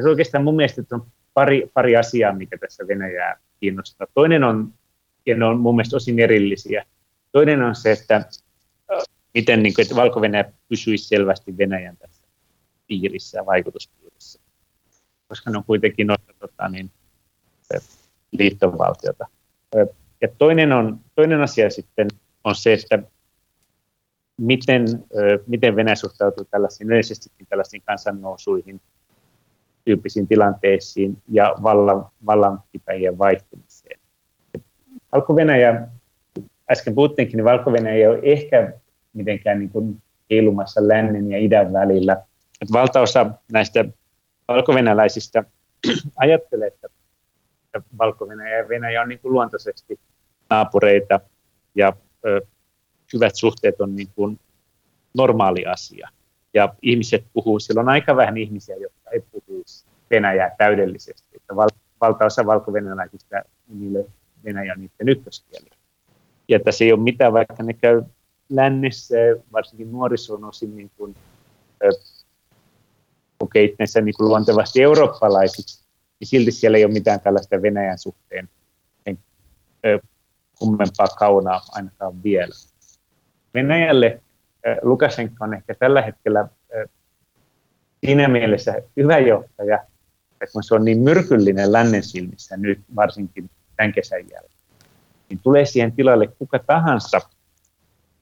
se 0.00 0.08
oikeastaan 0.08 0.44
mun 0.44 0.56
mielestä 0.56 0.82
on 0.92 1.06
pari, 1.34 1.70
pari 1.74 1.96
asiaa, 1.96 2.34
mikä 2.34 2.58
tässä 2.58 2.88
Venäjää 2.88 3.36
kiinnostaa. 3.60 4.06
Toinen 4.14 4.44
on, 4.44 4.72
ja 5.26 5.36
ne 5.36 5.44
on 5.44 5.60
mun 5.60 5.76
mielestä 5.76 5.96
osin 5.96 6.20
erillisiä, 6.20 6.86
toinen 7.32 7.62
on 7.62 7.74
se, 7.74 7.92
että 7.92 8.24
miten 9.34 9.62
niin 9.62 9.74
kuin, 9.74 9.82
että 9.82 9.96
Valko-Venäjä 9.96 10.52
pysyisi 10.68 11.08
selvästi 11.08 11.58
Venäjän 11.58 11.96
tässä 11.96 12.26
piirissä 12.86 13.38
ja 13.38 13.46
vaikutuspiirissä, 13.46 14.40
koska 15.28 15.50
ne 15.50 15.58
on 15.58 15.64
kuitenkin 15.64 16.10
osa 16.10 16.34
tota, 16.38 16.68
niin, 16.68 16.90
liittovaltiota. 18.32 19.26
Ja 20.20 20.28
toinen, 20.38 20.72
on, 20.72 21.00
toinen 21.14 21.40
asia 21.40 21.70
sitten 21.70 22.08
on 22.44 22.54
se, 22.54 22.72
että 22.72 23.02
miten, 24.40 24.84
miten 25.46 25.76
Venäjä 25.76 25.94
suhtautuu 25.94 26.44
tällaisiin 26.44 26.88
yleisesti 26.88 27.30
tällaisiin 27.48 27.82
kansannousuihin, 27.86 28.80
tyyppisiin 29.84 30.28
tilanteisiin 30.28 31.22
ja 31.28 31.54
vallan, 31.62 32.06
vallanpitäjien 32.26 33.18
vaihtumiseen. 33.18 34.00
Valko-Venäjä, 35.12 35.88
äsken 36.70 36.94
puhuttiinkin, 36.94 37.36
niin 37.36 37.44
Valko-Venäjä 37.44 37.94
ei 37.94 38.06
ole 38.06 38.18
ehkä 38.22 38.72
mitenkään 39.12 39.58
niin 39.58 39.70
kuin 39.70 40.02
heilumassa 40.30 40.88
lännen 40.88 41.30
ja 41.30 41.38
idän 41.38 41.72
välillä. 41.72 42.12
Että 42.60 42.72
valtaosa 42.72 43.30
näistä 43.52 43.84
valkovenäläisistä 44.48 45.44
ajattelee, 46.16 46.68
että 46.68 46.88
Valko-Venäjä 47.98 48.58
ja 48.58 48.68
Venäjä 48.68 49.02
on 49.02 49.08
niin 49.08 49.18
kuin 49.18 49.32
luontaisesti 49.32 50.00
naapureita 50.50 51.20
ja 51.74 51.92
hyvät 53.12 53.36
suhteet 53.36 53.80
on 53.80 53.96
niin 53.96 54.08
kuin 54.14 54.40
normaali 55.14 55.66
asia. 55.66 56.08
Ja 56.54 56.74
ihmiset 56.82 57.24
puhuu, 57.32 57.60
silloin 57.60 57.88
aika 57.88 58.16
vähän 58.16 58.36
ihmisiä, 58.36 58.76
jotka 58.76 59.10
ei 59.10 59.20
puhu 59.20 59.64
Venäjää 60.10 60.54
täydellisesti. 60.58 61.36
Että 61.36 61.56
val, 61.56 61.68
valtaosa 62.00 62.46
valko-venäläisistä 62.46 63.42
niille 63.68 64.06
Venäjä 64.44 64.72
on 64.72 64.80
niiden 64.80 65.08
ykköskieli. 65.08 65.70
Ja 66.48 66.60
tässä 66.60 66.84
ei 66.84 66.92
ole 66.92 67.00
mitään, 67.00 67.32
vaikka 67.32 67.62
ne 67.62 67.72
käy 67.72 68.02
lännessä, 68.48 69.16
varsinkin 69.52 69.92
nuoriso 69.92 70.34
osin 70.42 70.76
niin 70.76 70.90
kuin, 70.96 71.16
kokee 73.38 73.64
itsensä 73.64 74.00
niin 74.00 74.14
kuin 74.16 74.28
luontevasti 74.28 74.82
eurooppalaisiksi, 74.82 75.84
niin 76.20 76.28
silti 76.28 76.50
siellä 76.50 76.78
ei 76.78 76.84
ole 76.84 76.92
mitään 76.92 77.20
tällaista 77.20 77.62
Venäjän 77.62 77.98
suhteen 77.98 78.48
kummempaa 80.58 81.06
kaunaa 81.18 81.60
ainakaan 81.72 82.22
vielä. 82.22 82.54
Venäjälle 83.54 84.22
Lukashenko 84.82 85.34
on 85.40 85.54
ehkä 85.54 85.74
tällä 85.74 86.02
hetkellä 86.02 86.48
siinä 88.06 88.28
mielessä 88.28 88.74
hyvä 88.96 89.18
johtaja, 89.18 89.78
että 90.32 90.52
kun 90.52 90.62
se 90.62 90.74
on 90.74 90.84
niin 90.84 90.98
myrkyllinen 90.98 91.72
lännen 91.72 92.02
silmissä 92.02 92.56
nyt, 92.56 92.80
varsinkin 92.96 93.50
tämän 93.76 93.92
kesän 93.92 94.30
jälkeen, 94.30 94.58
niin 95.28 95.40
tulee 95.42 95.64
siihen 95.64 95.92
tilalle 95.92 96.26
kuka 96.26 96.58
tahansa, 96.58 97.20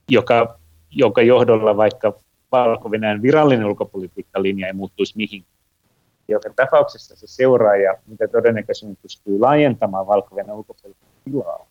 joka, 0.08 0.58
joka 0.90 1.22
johdolla 1.22 1.76
vaikka 1.76 2.20
valko 2.52 2.90
virallinen 3.22 3.66
ulkopolitiikkalinja 3.66 4.66
ei 4.66 4.72
muuttuisi 4.72 5.16
mihinkään. 5.16 5.60
Joka 6.28 6.50
tapauksessa 6.56 7.16
se 7.16 7.26
seuraaja, 7.26 7.94
mitä 8.06 8.28
todennäköisemmin 8.28 8.98
pystyy 9.02 9.38
laajentamaan 9.38 10.06
valko 10.06 10.36
ulkopolitiikan 10.54 11.08
tilaa, 11.24 11.66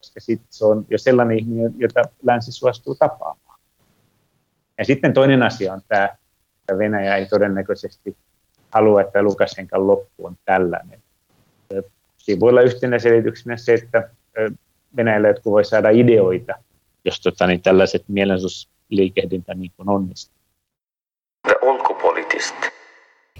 koska 0.00 0.20
sit 0.20 0.42
se 0.50 0.64
on 0.64 0.86
jo 0.90 0.98
sellainen 0.98 1.38
ihminen, 1.38 1.74
jota 1.76 2.02
länsi 2.22 2.52
suostuu 2.52 2.94
tapaamaan. 2.94 3.60
Ja 4.78 4.84
sitten 4.84 5.12
toinen 5.12 5.42
asia 5.42 5.72
on 5.72 5.80
tämä, 5.88 6.04
että 6.04 6.78
Venäjä 6.78 7.16
ei 7.16 7.26
todennäköisesti 7.26 8.16
halua, 8.70 9.00
että 9.00 9.22
Lukashenkan 9.22 9.86
loppu 9.86 10.26
on 10.26 10.36
tällainen. 10.44 11.02
Siinä 12.16 12.40
voi 12.40 12.50
olla 12.50 12.62
yhtenä 12.62 12.98
selityksenä 12.98 13.56
se, 13.56 13.74
että 13.74 14.10
Venäjällä 14.96 15.28
jotkut 15.28 15.52
voi 15.52 15.64
saada 15.64 15.90
ideoita, 15.90 16.54
jos 17.04 17.20
tota, 17.20 17.46
niin 17.46 17.62
tällaiset 17.62 18.04
mielenosoitusliikehdintä 18.08 19.54
niin 19.54 19.72
onnistuu. 19.86 20.40
The. 21.42 22.79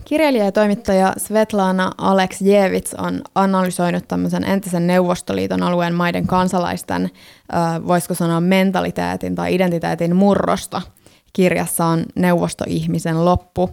Kirjailija 0.04 0.44
ja 0.44 0.52
toimittaja 0.52 1.12
Svetlana 1.16 1.92
Aleksjevits 1.98 2.94
on 2.94 3.22
analysoinut 3.34 4.08
tämmöisen 4.08 4.44
entisen 4.44 4.86
Neuvostoliiton 4.86 5.62
alueen 5.62 5.94
maiden 5.94 6.26
kansalaisten, 6.26 7.10
voisiko 7.86 8.14
sanoa 8.14 8.40
mentaliteetin 8.40 9.34
tai 9.34 9.54
identiteetin 9.54 10.16
murrosta. 10.16 10.82
Kirjassa 11.32 11.84
on 11.86 12.04
neuvostoihmisen 12.16 13.24
loppu. 13.24 13.70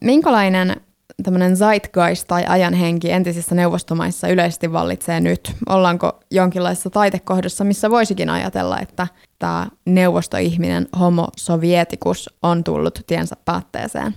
Minkälainen 0.00 0.76
tämmöinen 1.22 1.56
zeitgeist 1.56 2.26
tai 2.26 2.44
ajanhenki 2.48 3.10
entisissä 3.10 3.54
neuvostomaissa 3.54 4.28
yleisesti 4.28 4.72
vallitsee 4.72 5.20
nyt? 5.20 5.52
Ollaanko 5.68 6.20
jonkinlaisessa 6.30 6.90
taitekohdassa, 6.90 7.64
missä 7.64 7.90
voisikin 7.90 8.30
ajatella, 8.30 8.80
että 8.80 9.06
tämä 9.38 9.66
neuvostoihminen 9.86 10.88
homo 10.98 11.28
sovietikus 11.36 12.30
on 12.42 12.64
tullut 12.64 13.00
tiensä 13.06 13.36
päätteeseen? 13.44 14.14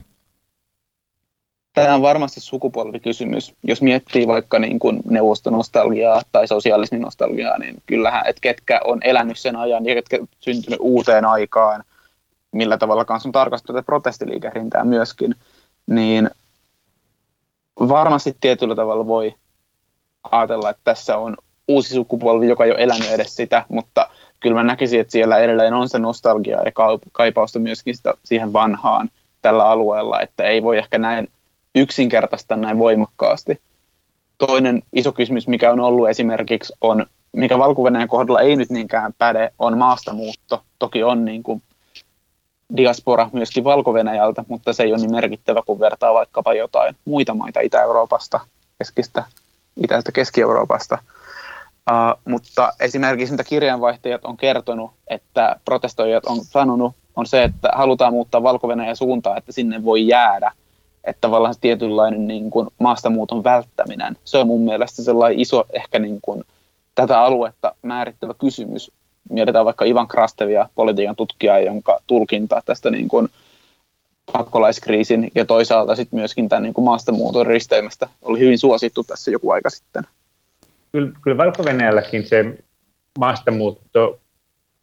Tämä 1.84 1.96
on 1.96 2.02
varmasti 2.02 2.40
sukupolvikysymys. 2.40 3.54
Jos 3.64 3.82
miettii 3.82 4.28
vaikka 4.28 4.60
niin 4.60 4.80
kuin 4.80 5.00
neuvostonostalgiaa 5.10 6.22
tai 6.32 6.48
sosialisminostalgiaa, 6.48 7.58
niin 7.58 7.76
kyllähän, 7.86 8.24
että 8.28 8.42
ketkä 8.42 8.80
on 8.84 9.00
elänyt 9.04 9.40
sen 9.40 9.56
ajan 9.56 9.86
ja 9.86 9.96
ketkä 9.96 10.20
syntynyt 10.40 10.80
uuteen 10.82 11.26
aikaan, 11.26 11.84
millä 12.52 12.78
tavalla 12.78 13.06
kanssa 13.06 13.30
on 13.30 13.34
tarkastettu 13.34 13.84
protestiliikehdintää 13.84 14.84
myöskin, 14.84 15.36
niin 15.88 16.30
varmasti 17.80 18.38
tietyllä 18.42 18.76
tavalla 18.76 19.08
voi 19.08 19.34
ajatella, 20.32 20.70
että 20.70 20.82
tässä 20.84 21.18
on 21.18 21.38
uusi 21.68 21.94
sukupolvi, 21.94 22.48
joka 22.48 22.66
ei 22.66 22.72
ole 22.72 22.84
elänyt 22.84 23.12
edes 23.12 23.36
sitä, 23.36 23.66
mutta 23.70 24.10
kyllä 24.40 24.56
mä 24.56 24.64
näkisin, 24.64 25.00
että 25.00 25.12
siellä 25.12 25.38
edelleen 25.38 25.74
on 25.74 25.90
se 25.90 26.00
nostalgia 26.00 26.62
ja 26.66 26.72
kaipausta 27.12 27.60
myöskin 27.60 27.96
sitä, 27.96 28.14
siihen 28.24 28.54
vanhaan 28.54 29.10
tällä 29.42 29.70
alueella, 29.70 30.22
että 30.22 30.44
ei 30.44 30.64
voi 30.64 30.78
ehkä 30.78 30.98
näin 30.98 31.28
yksinkertaista 31.78 32.56
näin 32.56 32.78
voimakkaasti. 32.78 33.62
Toinen 34.38 34.84
iso 34.94 35.12
kysymys, 35.12 35.48
mikä 35.48 35.72
on 35.72 35.80
ollut 35.80 36.10
esimerkiksi, 36.10 36.74
on, 36.82 37.06
mikä 37.32 37.58
valko 37.58 37.84
kohdalla 38.08 38.42
ei 38.42 38.56
nyt 38.56 38.70
niinkään 38.70 39.14
päde, 39.18 39.52
on 39.60 39.78
maastamuutto. 39.78 40.64
Toki 40.80 41.04
on 41.04 41.26
niin 41.26 41.44
kuin 41.44 41.62
diaspora 42.78 43.30
myöskin 43.34 43.64
valko 43.64 43.94
mutta 44.48 44.74
se 44.74 44.84
ei 44.84 44.94
ole 44.94 45.02
niin 45.02 45.12
merkittävä, 45.12 45.62
kun 45.66 45.80
vertaa 45.80 46.14
vaikkapa 46.14 46.54
jotain 46.54 46.96
muita 47.06 47.34
maita 47.34 47.60
Itä-Euroopasta, 47.60 48.40
keskistä, 48.78 49.24
Itäistä 49.84 50.12
Keski-Euroopasta. 50.12 50.98
Uh, 51.92 52.22
mutta 52.32 52.74
esimerkiksi 52.80 53.34
mitä 53.34 53.44
kirjanvaihtajat 53.44 54.26
on 54.26 54.38
kertonut, 54.38 54.92
että 55.08 55.56
protestoijat 55.66 56.26
on 56.26 56.38
sanonut, 56.46 56.96
on 57.16 57.26
se, 57.26 57.44
että 57.44 57.70
halutaan 57.76 58.14
muuttaa 58.14 58.44
valko 58.44 58.68
suuntaan, 58.96 59.38
että 59.38 59.52
sinne 59.52 59.84
voi 59.84 60.08
jäädä. 60.08 60.52
Että 61.04 61.22
tavallaan 61.22 61.54
se 61.54 61.60
tietynlainen 61.60 62.28
niin 62.28 62.50
kuin 62.50 62.68
maastamuuton 62.80 63.44
välttäminen, 63.44 64.18
se 64.24 64.38
on 64.38 64.48
mun 64.48 64.62
mielestä 64.62 65.04
sellainen 65.04 65.40
iso 65.40 65.66
ehkä 65.74 66.00
niin 66.00 66.20
kuin, 66.22 66.44
tätä 66.96 67.22
aluetta 67.22 67.76
määrittävä 67.82 68.34
kysymys, 68.34 68.92
mietitään 69.30 69.66
vaikka 69.66 69.86
Ivan 69.86 70.08
Krastevia, 70.08 70.70
politiikan 70.76 71.16
tutkijaa, 71.16 71.60
jonka 71.60 72.00
tulkinta 72.08 72.62
tästä 72.66 72.90
niin 72.90 73.08
kuin 73.08 73.30
pakolaiskriisin 74.34 75.32
ja 75.36 75.46
toisaalta 75.46 75.96
sitten 75.96 76.20
myöskin 76.20 76.50
tämän 76.50 76.64
niin 76.64 76.74
kuin 76.74 76.86
maastamuuton 76.86 77.48
risteymästä 77.48 78.10
oli 78.22 78.40
hyvin 78.40 78.58
suosittu 78.58 79.04
tässä 79.04 79.32
joku 79.32 79.52
aika 79.52 79.70
sitten. 79.70 80.04
Kyllä, 80.92 81.12
kyllä 81.22 81.38
valko 81.38 81.64
se 82.26 82.58
maastamuutto 83.20 84.20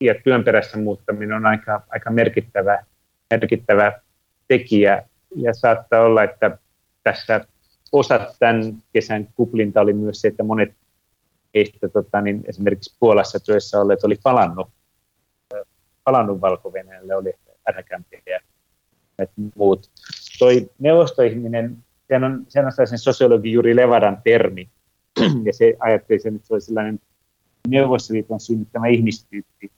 ja 0.01 0.15
työn 0.25 0.45
perässä 0.45 0.79
muuttaminen 0.79 1.37
on 1.37 1.47
aika, 1.47 1.83
aika 1.89 2.11
merkittävä, 2.11 2.85
merkittävä 3.31 3.93
tekijä 4.49 5.03
ja 5.35 5.55
saattaa 5.55 6.03
olla, 6.03 6.23
että 6.23 6.59
tässä 7.03 7.41
osa 7.93 8.35
tämän 8.39 8.83
kesän 8.93 9.29
kuplinta 9.35 9.81
oli 9.81 9.93
myös 9.93 10.21
se, 10.21 10.29
että 10.29 10.43
monet 10.43 10.75
heistä 11.55 11.89
tota, 11.89 12.21
niin 12.21 12.45
esimerkiksi 12.49 12.97
Puolassa 13.01 13.41
työssä 13.41 13.81
olleet 13.81 14.05
oli 14.05 14.17
palannut, 14.23 14.69
palannut 16.05 16.41
valko 16.41 16.73
oli 17.17 17.33
ärhäkämpiä 17.69 18.21
ja 18.27 19.27
muut. 19.57 19.91
Toi 20.39 20.71
neuvostoihminen, 20.79 21.79
sehän 22.09 22.25
on, 22.25 22.45
sehän 22.49 22.67
on 22.67 22.73
sellaisen 22.73 22.99
sosiologi 22.99 23.53
Juri 23.53 23.77
Levadan 23.77 24.19
termi, 24.25 24.69
ja 25.45 25.53
se 25.53 25.75
ajatteli 25.81 26.21
sen, 26.21 26.37
että 26.37 26.49
se 26.49 26.55
oli 26.55 26.61
sellainen 26.61 27.01
Neuvostoliiton 27.69 28.41
synnyttämä 28.41 28.87
ihmistyyppi, 28.87 29.73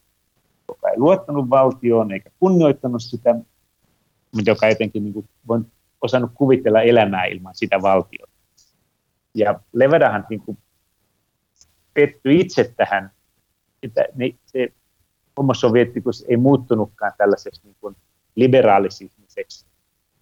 joka 0.69 0.89
ei 0.89 0.99
luottanut 0.99 1.51
valtioon 1.51 2.13
eikä 2.13 2.31
kunnioittanut 2.41 3.03
sitä, 3.03 3.35
joka 4.47 4.69
jotenkin 4.69 5.05
niin 5.05 5.13
kuin, 5.13 5.29
on 5.49 5.67
osannut 6.01 6.31
kuvitella 6.35 6.83
elämää 6.83 7.25
ilman 7.25 7.55
sitä 7.55 7.83
valtiota. 7.83 8.33
Ja 9.35 9.61
Levadahan 9.73 10.27
niin 10.31 10.41
kuin, 10.41 10.59
pettyi 11.95 12.41
itse 12.41 12.75
tähän, 12.77 13.11
että 13.83 14.05
ne, 14.15 14.35
se 14.47 14.73
homo 15.37 15.55
sovieticus 15.55 16.25
ei 16.29 16.37
muuttunutkaan 16.37 17.13
tällaiseksi 17.19 17.61
niin 17.65 17.77
kuin 17.81 17.97
liberaalis 18.35 19.05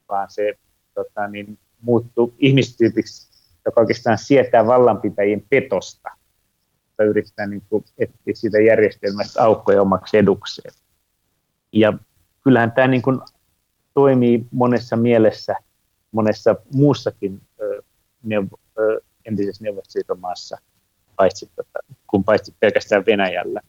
vaan 0.09 0.31
se 0.31 0.59
tota, 0.94 1.29
niin, 1.29 1.59
muuttui 1.81 2.33
ihmistyypiksi, 2.38 3.29
joka 3.64 3.81
oikeastaan 3.81 4.18
sietää 4.18 4.66
vallanpitäjien 4.66 5.44
petosta, 5.50 6.11
joka 6.90 7.11
yrittää 7.11 7.46
niin 7.46 7.62
kuin 7.68 7.85
etsiä 7.98 8.35
siitä 8.35 8.61
järjestelmästä 8.61 9.42
aukkoja 9.42 9.83
omaksi 9.83 10.18
edukseen. 10.18 10.74
Ja 11.72 11.92
kyllähän 12.44 12.72
tämä 12.72 12.88
niin 12.88 13.03
kuin 13.03 13.20
toimii 13.94 14.46
monessa 14.50 14.96
mielessä, 14.96 15.54
monessa 16.12 16.57
muussakin 16.74 17.40
ö, 17.61 17.83
neuvo, 18.22 18.59
ö, 18.78 19.00
entisessä 19.24 19.64
neuvostoliiton 19.64 20.20
maassa, 20.20 20.59
paitsi, 21.16 21.50
tota, 21.57 21.78
kun 22.07 22.24
paitsi 22.24 22.54
pelkästään 22.61 23.07
Venäjällä. 23.07 23.61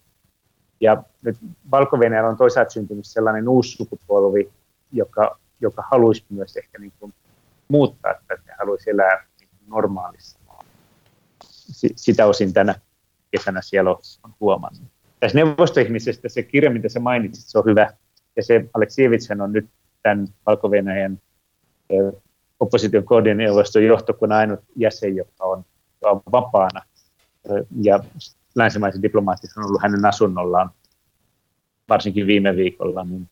Ja 0.81 1.03
nyt 1.21 1.37
valko 1.71 1.97
on 2.29 2.37
toisaalta 2.37 2.71
syntynyt 2.71 3.05
sellainen 3.05 3.49
uusi 3.49 3.71
sukupolvi, 3.71 4.51
joka, 4.91 5.39
joka 5.61 5.83
haluaisi 5.91 6.25
myös 6.29 6.57
ehkä 6.57 6.79
niin 6.79 6.93
kuin 6.99 7.13
muuttaa 7.67 8.13
tätä, 8.27 8.55
haluaisi 8.59 8.89
elää 8.89 9.25
niin 9.39 9.49
normaalissa 9.67 10.39
Sitä 11.95 12.25
osin 12.25 12.53
tänä 12.53 12.75
kesänä 13.31 13.61
siellä 13.61 13.91
on 13.91 14.33
huomannut. 14.39 14.87
Tässä 15.19 15.37
neuvostoihmisestä 15.37 16.29
se 16.29 16.43
kirja, 16.43 16.71
mitä 16.71 16.89
sä 16.89 16.99
mainitsit, 16.99 17.45
se 17.45 17.57
on 17.57 17.65
hyvä. 17.65 17.93
Ja 18.35 18.43
se 18.43 18.69
Aleksievitsen 18.73 19.41
on 19.41 19.53
nyt 19.53 19.69
tämän 20.05 20.27
valko 20.45 20.69
opposition 22.59 23.03
koordinaatioston 23.03 23.83
johtokunnan 23.83 24.37
ainut 24.37 24.59
jäsen, 24.75 25.15
joka 25.15 25.43
on, 25.43 25.65
on 26.01 26.21
vapaana. 26.31 26.81
Ja 27.81 27.99
länsimaisen 28.55 29.01
diplomaattisen 29.01 29.63
on 29.63 29.67
ollut 29.67 29.81
hänen 29.81 30.05
asunnollaan, 30.05 30.69
varsinkin 31.89 32.27
viime 32.27 32.55
viikolla. 32.55 33.03
Niin 33.03 33.29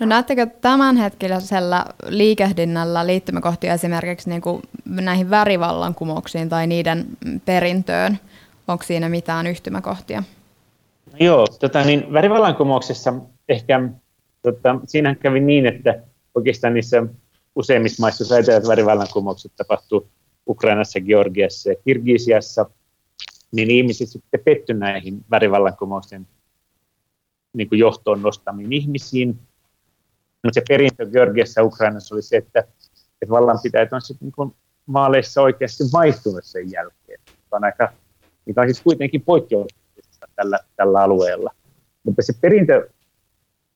No 0.00 0.06
näettekö 0.06 0.46
tämänhetkisellä 0.46 1.84
liikehdinnällä 2.08 3.06
liittymäkohtia 3.06 3.74
esimerkiksi 3.74 4.30
niin 4.30 4.42
kuin 4.42 4.62
näihin 4.84 5.30
värivallankumouksiin 5.30 6.48
tai 6.48 6.66
niiden 6.66 7.06
perintöön? 7.44 8.18
Onko 8.68 8.84
siinä 8.84 9.08
mitään 9.08 9.46
yhtymäkohtia? 9.46 10.22
Joo, 11.20 11.46
tota, 11.60 11.84
niin 11.84 12.12
värivallankumouksessa 12.12 13.14
ehkä, 13.48 13.88
tota, 14.42 14.80
siinähän 14.86 15.16
kävi 15.16 15.40
niin, 15.40 15.66
että 15.66 16.02
oikeastaan 16.34 16.74
niissä 16.74 17.02
useimmissa 17.56 18.00
maissa, 18.00 18.38
jos 18.38 18.68
värivallankumoukset 18.68 19.52
tapahtuu 19.56 20.08
Ukrainassa, 20.48 21.00
Georgiassa 21.00 21.70
ja 21.70 21.76
Kirgisiassa, 21.84 22.70
niin 23.52 23.70
ihmiset 23.70 24.08
sitten 24.08 24.40
petty 24.44 24.74
näihin 24.74 25.24
värivallankumousten 25.30 26.26
niin 27.52 27.68
kuin 27.68 27.78
johtoon 27.78 28.22
nostamiin 28.22 28.72
ihmisiin. 28.72 29.28
Mutta 30.44 30.54
se 30.54 30.62
perintö 30.68 31.06
Georgiassa 31.06 31.60
ja 31.60 31.64
Ukrainassa 31.64 32.14
oli 32.14 32.22
se, 32.22 32.36
että, 32.36 32.60
että 33.22 33.30
vallanpitäjät 33.30 33.92
on 33.92 34.00
sitten 34.00 34.32
niin 34.38 34.52
vaaleissa 34.92 35.42
oikeasti 35.42 35.84
vaihtunut 35.92 36.44
sen 36.44 36.70
jälkeen. 36.72 37.20
On 37.50 37.64
aika, 37.64 37.92
mikä 38.46 38.60
on 38.60 38.66
siis 38.66 38.82
kuitenkin 38.82 39.22
poikkeuksellista 40.18 40.26
tällä, 40.36 40.58
tällä 40.76 41.02
alueella. 41.02 41.50
Mutta 42.04 42.22
se 42.22 42.32
perintö, 42.40 42.88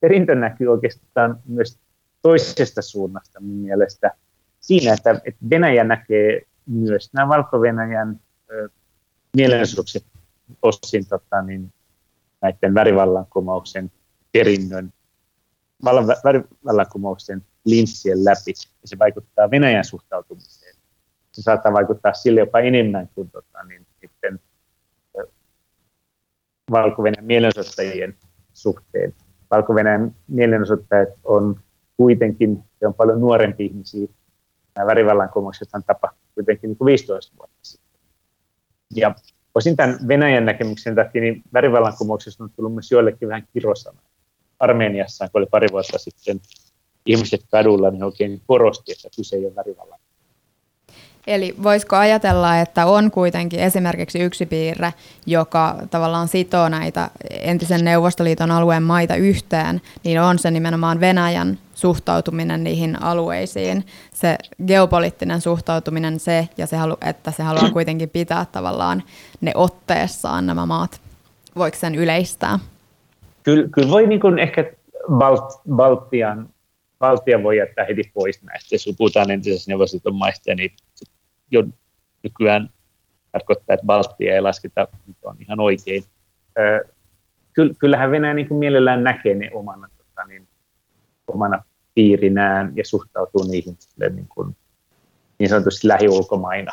perintö 0.00 0.34
näkyy 0.34 0.68
oikeastaan 0.68 1.40
myös 1.46 1.78
toisesta 2.22 2.82
suunnasta 2.82 3.40
minun 3.40 3.56
mielestä 3.56 4.10
siinä, 4.60 4.92
että, 4.92 5.10
että 5.10 5.40
Venäjä 5.50 5.84
näkee 5.84 6.42
myös 6.66 7.12
nämä 7.12 7.28
Valko-Venäjän 7.28 8.20
mielenosoitukset 9.36 10.04
osin 10.62 11.06
tota, 11.08 11.42
niin, 11.42 11.72
näiden 12.40 12.74
värivallankumouksen 12.74 13.90
perinnön, 14.32 14.92
värivallankumouksen 16.24 17.42
linssien 17.64 18.24
läpi, 18.24 18.52
ja 18.82 18.88
se 18.88 18.98
vaikuttaa 18.98 19.50
Venäjän 19.50 19.84
suhtautumiseen. 19.84 20.74
Se 21.32 21.42
saattaa 21.42 21.72
vaikuttaa 21.72 22.14
sille 22.14 22.40
jopa 22.40 22.60
enemmän 22.60 23.08
kuin 23.14 23.30
tota, 23.30 23.64
niin, 23.64 23.86
Valko-Venäjän 26.72 27.24
mielenosoittajien 27.24 28.16
suhteen. 28.52 29.14
Valko-Venäjän 29.50 30.14
mielenosoittajat 30.28 31.08
on 31.24 31.60
kuitenkin, 31.96 32.64
se 32.78 32.86
on 32.86 32.94
paljon 32.94 33.20
nuorempi 33.20 33.66
ihmisiä. 33.66 34.08
Nämä 34.76 34.86
värivallankumoukset 34.86 35.68
tapahtui 35.86 36.20
kuitenkin 36.34 36.68
niin 36.68 36.78
kuin 36.78 36.86
15 36.86 37.36
vuotta 37.38 37.58
sitten. 37.62 38.00
Ja 38.94 39.14
osin 39.54 39.76
tämän 39.76 39.98
Venäjän 40.08 40.44
näkemyksen 40.44 40.94
takia 40.94 41.22
niin 41.22 41.42
värivallankumouksessa 41.52 42.44
on 42.44 42.50
tullut 42.50 42.74
myös 42.74 42.90
joillekin 42.90 43.28
vähän 43.28 43.46
kirosana. 43.52 44.02
Armeniassa, 44.58 45.28
kun 45.28 45.38
oli 45.38 45.46
pari 45.50 45.66
vuotta 45.72 45.98
sitten 45.98 46.40
ihmiset 47.06 47.40
kadulla, 47.50 47.90
niin 47.90 48.04
oikein 48.04 48.42
korosti, 48.46 48.92
että 48.92 49.08
kyse 49.16 49.36
ei 49.36 49.46
ole 49.46 49.54
värivallan 49.54 50.00
Eli 51.26 51.54
voisiko 51.62 51.96
ajatella, 51.96 52.60
että 52.60 52.86
on 52.86 53.10
kuitenkin 53.10 53.60
esimerkiksi 53.60 54.18
yksi 54.18 54.46
piirre, 54.46 54.94
joka 55.26 55.76
tavallaan 55.90 56.28
sitoo 56.28 56.68
näitä 56.68 57.10
entisen 57.30 57.84
Neuvostoliiton 57.84 58.50
alueen 58.50 58.82
maita 58.82 59.16
yhteen, 59.16 59.80
niin 60.04 60.20
on 60.20 60.38
se 60.38 60.50
nimenomaan 60.50 61.00
Venäjän 61.00 61.58
suhtautuminen 61.74 62.64
niihin 62.64 63.02
alueisiin, 63.02 63.84
se 64.14 64.38
geopoliittinen 64.66 65.40
suhtautuminen 65.40 66.20
se, 66.20 66.48
ja 66.56 66.66
se 66.66 66.76
halu, 66.76 66.96
että 67.06 67.30
se 67.30 67.42
haluaa 67.42 67.70
kuitenkin 67.78 68.10
pitää 68.10 68.46
tavallaan 68.52 69.02
ne 69.40 69.52
otteessaan 69.54 70.46
nämä 70.46 70.66
maat. 70.66 71.00
Voiko 71.56 71.76
sen 71.76 71.94
yleistää? 71.94 72.58
Kyllä, 73.42 73.68
kyllä 73.68 73.88
voi 73.88 74.06
niin 74.06 74.20
kuin 74.20 74.38
ehkä 74.38 74.72
Balt, 75.10 75.60
Baltian, 75.74 76.48
Baltia 76.98 77.42
voi 77.42 77.56
jättää 77.56 77.84
heti 77.84 78.10
pois 78.14 78.42
näistä, 78.42 78.74
jos 78.74 78.90
puhutaan 78.98 79.30
entisessä 79.30 79.70
neuvostoliiton 79.70 80.14
maista, 80.14 80.54
niin 80.54 80.70
jo 81.52 81.64
nykyään 82.22 82.70
tarkoittaa, 83.32 83.74
että 83.74 83.86
Baltia 83.86 84.34
ei 84.34 84.40
lasketa, 84.40 84.88
mikä 85.06 85.20
on 85.28 85.36
ihan 85.40 85.60
oikein. 85.60 86.04
Kyllähän 87.78 88.10
Venäjä 88.10 88.34
niin 88.34 88.48
kuin 88.48 88.58
mielellään 88.58 89.04
näkee 89.04 89.34
ne 89.34 89.50
omana, 89.54 89.88
tota, 89.96 90.24
niin, 90.28 90.48
omana 91.26 91.64
piirinään 91.94 92.72
ja 92.76 92.84
suhtautuu 92.84 93.44
niihin 93.44 93.76
niin, 94.14 94.28
kuin, 94.28 94.56
niin 95.38 95.48
sanotusti 95.48 95.88
lähiulkomaina 95.88 96.72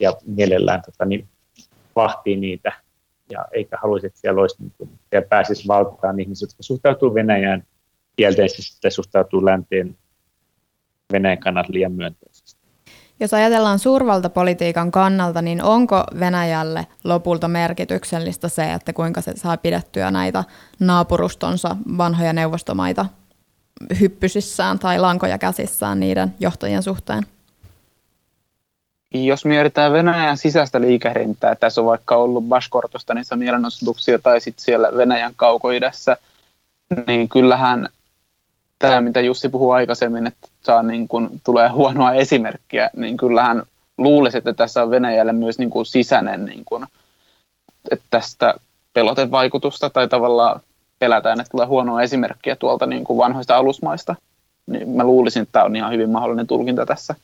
ja 0.00 0.12
mielellään 0.26 0.82
tota, 0.82 1.04
niin, 1.04 1.28
vahtii 1.96 2.36
niitä 2.36 2.72
ja 3.30 3.44
eikä 3.52 3.78
haluaisi, 3.82 4.06
että 4.06 4.20
siellä, 4.20 4.40
olisi, 4.40 4.62
niin 4.62 4.72
kuin, 4.78 4.90
siellä 5.10 5.28
pääsisi 5.28 5.68
valtaan 5.68 6.20
ihmiset, 6.20 6.48
jotka 6.48 6.62
suhtautuu 6.62 7.14
Venäjään 7.14 7.62
kielteisesti 8.16 8.78
tai 8.80 8.90
suhtautuu 8.90 9.44
länteen 9.44 9.96
Venäjän 11.12 11.38
kannalta 11.38 11.72
liian 11.72 11.92
myönteisesti. 11.92 12.29
Jos 13.20 13.34
ajatellaan 13.34 13.78
suurvaltapolitiikan 13.78 14.90
kannalta, 14.90 15.42
niin 15.42 15.62
onko 15.62 16.04
Venäjälle 16.20 16.86
lopulta 17.04 17.48
merkityksellistä 17.48 18.48
se, 18.48 18.72
että 18.72 18.92
kuinka 18.92 19.20
se 19.20 19.32
saa 19.36 19.56
pidettyä 19.56 20.10
näitä 20.10 20.44
naapurustonsa 20.78 21.76
vanhoja 21.98 22.32
neuvostomaita 22.32 23.06
hyppysissään 24.00 24.78
tai 24.78 24.98
lankoja 24.98 25.38
käsissään 25.38 26.00
niiden 26.00 26.34
johtajien 26.40 26.82
suhteen? 26.82 27.26
Jos 29.14 29.44
mietitään 29.44 29.92
Venäjän 29.92 30.36
sisäistä 30.36 30.80
liikehdintää, 30.80 31.54
tässä 31.54 31.80
on 31.80 31.86
vaikka 31.86 32.16
ollut 32.16 32.44
Bashkortostanissa 32.44 33.36
mielenosoituksia 33.36 34.18
tai 34.18 34.40
sitten 34.40 34.64
siellä 34.64 34.88
Venäjän 34.96 35.32
kaukoidässä, 35.36 36.16
niin 37.06 37.28
kyllähän 37.28 37.88
tämä, 38.78 39.00
mitä 39.00 39.20
Jussi 39.20 39.48
puhui 39.48 39.76
aikaisemmin, 39.76 40.26
että 40.26 40.48
saa 40.62 40.82
niin 40.82 41.08
kuin, 41.08 41.40
tulee 41.44 41.68
huonoa 41.68 42.12
esimerkkiä, 42.12 42.90
niin 42.96 43.16
kyllähän 43.16 43.62
luulisi, 43.98 44.38
että 44.38 44.52
tässä 44.52 44.82
on 44.82 44.90
Venäjälle 44.90 45.32
myös 45.32 45.58
niin 45.58 45.70
kuin 45.70 45.86
sisäinen 45.86 46.44
niin 46.44 46.64
kuin, 46.64 46.86
että 47.90 48.04
tästä 48.10 48.54
pelotevaikutusta 48.92 49.90
tai 49.90 50.08
tavallaan 50.08 50.60
pelätään, 50.98 51.40
että 51.40 51.50
tulee 51.50 51.66
huonoa 51.66 52.02
esimerkkiä 52.02 52.56
tuolta 52.56 52.86
niin 52.86 53.04
kuin 53.04 53.16
vanhoista 53.16 53.56
alusmaista. 53.56 54.16
Niin 54.66 54.88
mä 54.88 55.04
luulisin, 55.04 55.42
että 55.42 55.52
tämä 55.52 55.64
on 55.64 55.76
ihan 55.76 55.92
hyvin 55.92 56.10
mahdollinen 56.10 56.46
tulkinta 56.46 56.86
tässä. 56.86 57.14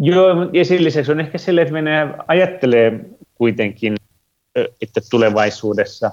Joo, 0.00 0.48
ja 0.52 0.64
sen 0.64 0.84
lisäksi 0.84 1.12
on 1.12 1.20
ehkä 1.20 1.38
sille, 1.38 1.62
että 1.62 1.74
Venäjä 1.74 2.14
ajattelee 2.28 3.00
kuitenkin, 3.34 3.96
että 4.54 5.00
tulevaisuudessa 5.10 6.10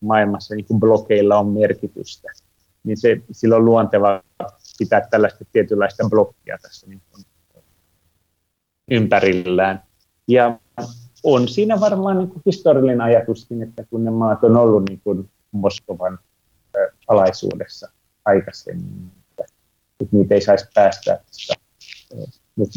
maailmassa 0.00 0.54
niin 0.54 0.64
kuin 0.64 0.80
blokeilla 0.80 1.38
on 1.38 1.46
merkitystä. 1.46 2.28
Niin 2.84 2.96
se, 2.96 3.20
silloin 3.32 3.60
on 3.60 3.64
luonteva 3.64 4.22
pitää 4.78 5.08
tällaista 5.10 5.44
tietynlaista 5.52 6.08
blokkia 6.08 6.58
tässä 6.62 6.86
niin 6.86 7.02
kuin 7.10 7.24
ympärillään. 8.90 9.82
Ja 10.28 10.58
on 11.22 11.48
siinä 11.48 11.80
varmaan 11.80 12.18
niin 12.18 12.28
kuin 12.28 12.42
historiallinen 12.46 13.00
ajatuskin, 13.00 13.62
että 13.62 13.84
kun 13.90 14.04
ne 14.04 14.10
maat 14.10 14.44
on 14.44 14.56
ollut 14.56 14.88
niin 14.88 15.00
kuin 15.04 15.30
Moskovan 15.52 16.18
alaisuudessa 17.08 17.88
aikaisemmin, 18.24 19.12
että, 19.30 19.44
niitä 20.12 20.34
ei 20.34 20.40
saisi 20.40 20.66
päästä 20.74 21.20
nyt 22.56 22.70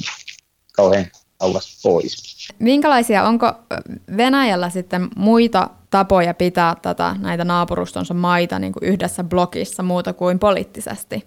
kauhean 0.74 1.06
kauas 1.38 1.82
pois. 1.84 2.47
Minkälaisia, 2.60 3.23
onko 3.23 3.54
Venäjällä 4.17 4.69
sitten 4.69 5.08
muita 5.15 5.69
tapoja 5.89 6.34
pitää 6.34 6.76
tätä, 6.82 7.15
näitä 7.19 7.43
naapurustonsa 7.43 8.13
maita 8.13 8.60
niin 8.60 8.73
kuin 8.73 8.84
yhdessä 8.84 9.23
blokissa 9.23 9.84
muuta 9.84 10.13
kuin 10.13 10.39
poliittisesti? 10.39 11.26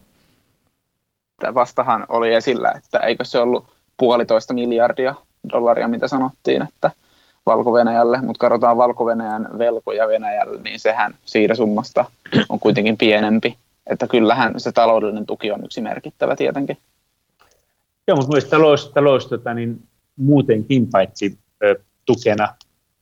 vastahan 1.55 2.07
oli 2.09 2.35
esillä, 2.35 2.73
että 2.77 2.99
eikö 2.99 3.25
se 3.25 3.39
ollut 3.39 3.67
puolitoista 3.97 4.55
miljardia 4.55 5.15
dollaria, 5.53 5.89
mitä 5.89 6.09
sanottiin, 6.09 6.63
että 6.63 6.91
valko 7.47 7.73
mutta 8.23 8.39
katsotaan 8.39 8.77
valko 8.77 9.07
velkoja 9.59 10.09
Venäjälle, 10.09 10.63
niin 10.63 10.81
sehän 10.81 11.15
siitä 11.25 11.55
summasta 11.55 12.05
on 12.49 12.61
kuitenkin 12.61 12.99
pienempi. 12.99 13.57
Että 13.87 14.07
kyllähän 14.07 14.61
se 14.61 14.73
taloudellinen 14.73 15.27
tuki 15.27 15.53
on 15.53 15.65
yksi 15.65 15.81
merkittävä 15.81 16.37
tietenkin. 16.37 16.79
Joo, 18.09 18.17
mutta 18.17 18.33
myös 18.33 18.45
talous, 18.45 18.91
talous 18.95 19.27
tota, 19.27 19.55
niin 19.55 19.83
muutenkin 20.21 20.91
paitsi 20.91 21.39
ö, 21.65 21.83
tukena, 22.07 22.55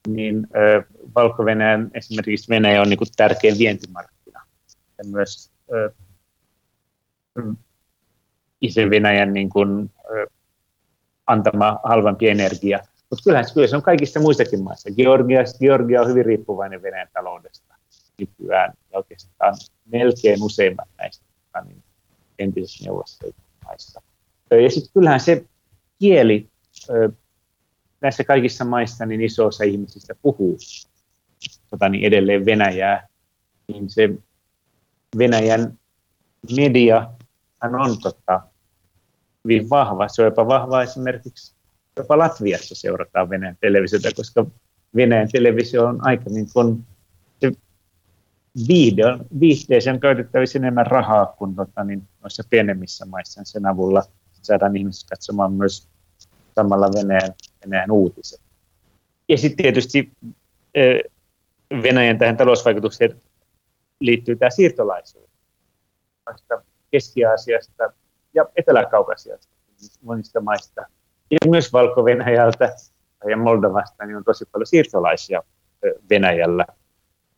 niin 0.07 0.47
ö, 0.55 0.83
valko 1.15 1.43
esimerkiksi 1.93 2.49
Venäjä 2.49 2.81
on 2.81 2.89
niin 2.89 2.97
kuin 2.97 3.07
tärkein 3.17 3.57
vientimarkkina. 3.57 4.45
Ja 4.97 5.03
myös 5.03 5.51
ö, 5.73 5.91
Venäjän 8.89 9.33
niin 9.33 9.49
kuin, 9.49 9.91
ö, 10.11 10.27
antama 11.27 11.79
halvampi 11.83 12.29
energia. 12.29 12.79
Mutta 13.09 13.23
kyllähän 13.23 13.45
kyllä 13.53 13.67
se 13.67 13.75
on 13.75 13.81
kaikissa 13.81 14.19
muissakin 14.19 14.63
maissa. 14.63 14.89
Georgia, 14.91 15.41
Georgia 15.59 16.01
on 16.01 16.07
hyvin 16.07 16.25
riippuvainen 16.25 16.81
Venäjän 16.81 17.07
taloudesta 17.13 17.75
nykyään 18.19 18.73
ja 18.91 18.97
oikeastaan 18.97 19.55
melkein 19.85 20.43
useimmat 20.43 20.89
näistä 20.97 21.25
niin 21.65 21.83
entisessä 22.39 22.85
neuvostoliitossa. 22.85 24.01
Ja 24.51 24.71
sitten 24.71 24.93
kyllähän 24.93 25.19
se 25.19 25.45
kieli 25.99 26.49
näissä 28.01 28.23
kaikissa 28.23 28.65
maissa 28.65 29.05
niin 29.05 29.21
iso 29.21 29.45
osa 29.45 29.63
ihmisistä 29.63 30.15
puhuu 30.21 30.57
tota, 31.69 31.89
niin 31.89 32.03
edelleen 32.03 32.45
Venäjää, 32.45 33.07
niin 33.67 33.89
se 33.89 34.09
Venäjän 35.17 35.79
media 36.55 37.11
on 37.63 38.01
tota, 38.01 38.41
hyvin 39.43 39.69
vahva. 39.69 40.07
Se 40.07 40.21
on 40.21 40.25
jopa 40.25 40.47
vahva 40.47 40.83
esimerkiksi 40.83 41.55
jopa 41.97 42.17
Latviassa 42.17 42.75
seurataan 42.75 43.29
Venäjän 43.29 43.57
televisiota, 43.61 44.09
koska 44.15 44.45
Venäjän 44.95 45.29
televisio 45.31 45.85
on 45.85 46.07
aika 46.07 46.29
niin 46.29 46.47
kuin, 46.53 46.85
se 47.41 47.51
viihde 48.67 49.05
on, 49.05 49.25
viihteeseen 49.39 49.99
käytettävissä 49.99 50.59
enemmän 50.59 50.87
rahaa 50.87 51.25
kuin 51.25 51.55
tota, 51.55 51.83
niin, 51.83 52.07
noissa 52.21 52.43
pienemmissä 52.49 53.05
maissa. 53.05 53.41
Sen 53.43 53.65
avulla 53.65 54.03
saadaan 54.41 54.77
ihmiset 54.77 55.09
katsomaan 55.09 55.53
myös 55.53 55.87
samalla 56.59 56.89
Venäjän, 56.95 57.33
Venäjän 57.65 57.91
uutiset. 57.91 58.41
Ja 59.29 59.37
sitten 59.37 59.63
tietysti 59.63 60.11
Venäjän 61.83 62.17
tähän 62.17 62.37
talousvaikutukseen 62.37 63.21
liittyy 63.99 64.35
tämä 64.35 64.49
siirtolaisuus. 64.49 65.29
Keski-Aasiasta 66.91 67.93
ja 68.33 68.45
Etelä-Kaukasiasta, 68.55 69.55
monista 70.01 70.41
maista, 70.41 70.81
ja 71.31 71.37
myös 71.49 71.73
Valko-Venäjältä 71.73 72.75
ja 73.29 73.37
Moldovasta, 73.37 74.05
niin 74.05 74.17
on 74.17 74.23
tosi 74.23 74.45
paljon 74.51 74.67
siirtolaisia 74.67 75.43
Venäjällä, 76.09 76.65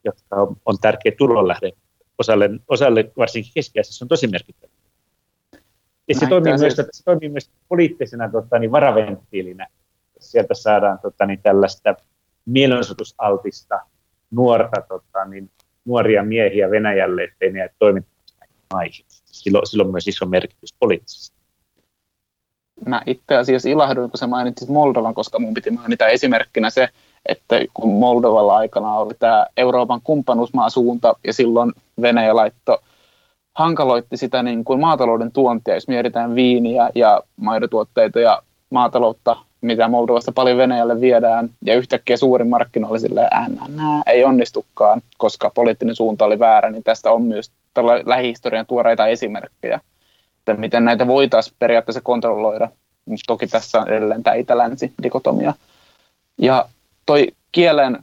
jotka 0.03 0.35
on 0.65 0.77
tärkeä 0.81 1.11
tulonlähde 1.17 1.71
osalle, 2.17 2.49
osalle 2.67 3.11
varsinkin 3.17 3.51
keski 3.53 3.79
on 4.01 4.07
tosi 4.07 4.27
merkittävä. 4.27 4.70
Ja 6.13 6.19
se 6.19 6.27
toimii, 6.27 6.57
myös, 6.57 6.75
se 6.91 7.03
toimii 7.05 7.29
myös 7.29 7.49
poliittisena 7.67 8.29
tota, 8.29 8.59
niin 8.59 8.71
varaventtiilinä. 8.71 9.67
Sieltä 10.19 10.53
saadaan 10.53 10.99
tota, 10.99 11.25
niin 11.25 11.39
tällaista 11.43 11.95
mielenosoitusaltista 12.45 13.79
nuorta, 14.31 14.81
tota, 14.87 15.25
niin, 15.25 15.49
nuoria 15.85 16.23
miehiä 16.23 16.71
Venäjälle, 16.71 17.23
ettei 17.23 17.51
ne 17.51 17.59
näihin 17.79 18.05
maihin. 18.73 19.05
Silloin, 19.25 19.67
silloin 19.67 19.91
myös 19.91 20.07
iso 20.07 20.25
merkitys 20.25 20.73
poliittisesti. 20.79 21.37
Mä 22.85 23.01
itse 23.05 23.37
asiassa 23.37 23.69
ilahduin, 23.69 24.09
kun 24.09 24.17
sä 24.17 24.27
mainitsit 24.27 24.69
Moldovan, 24.69 25.13
koska 25.13 25.39
mun 25.39 25.53
piti 25.53 25.71
mainita 25.71 26.07
esimerkkinä 26.07 26.69
se, 26.69 26.89
että 27.25 27.55
kun 27.73 27.89
Moldovalla 27.89 28.57
aikana 28.57 28.93
oli 28.93 29.13
tämä 29.19 29.45
Euroopan 29.57 30.01
kumppanuusmaasuunta 30.03 31.15
ja 31.27 31.33
silloin 31.33 31.73
Venäjä 32.01 32.35
laittoi 32.35 32.77
hankaloitti 33.53 34.17
sitä 34.17 34.43
niin 34.43 34.63
kuin 34.63 34.79
maatalouden 34.79 35.31
tuontia, 35.31 35.73
jos 35.73 35.87
mietitään 35.87 36.35
viiniä 36.35 36.89
ja 36.95 37.21
maidotuotteita 37.35 38.19
ja 38.19 38.41
maataloutta, 38.69 39.37
mitä 39.61 39.87
Moldovasta 39.87 40.31
paljon 40.31 40.57
Venäjälle 40.57 41.01
viedään, 41.01 41.49
ja 41.65 41.75
yhtäkkiä 41.75 42.17
suurin 42.17 42.49
markkina 42.49 42.87
oli 42.87 42.99
silleen, 42.99 43.27
nää, 43.75 44.01
ei 44.05 44.23
onnistukaan, 44.23 45.01
koska 45.17 45.51
poliittinen 45.55 45.95
suunta 45.95 46.25
oli 46.25 46.39
väärä, 46.39 46.71
niin 46.71 46.83
tästä 46.83 47.11
on 47.11 47.21
myös 47.21 47.51
tällä 47.73 48.01
lähihistorian 48.05 48.65
tuoreita 48.65 49.07
esimerkkejä, 49.07 49.79
että 50.39 50.53
miten 50.53 50.85
näitä 50.85 51.07
voitaisiin 51.07 51.55
periaatteessa 51.59 52.01
kontrolloida. 52.01 52.67
Mutta 53.05 53.23
toki 53.27 53.47
tässä 53.47 53.79
on 53.79 53.89
edelleen 53.89 54.23
tämä 54.23 54.33
itä-länsi-dikotomia. 54.33 55.53
Ja 56.37 56.65
toi 57.05 57.27
kielen 57.51 57.99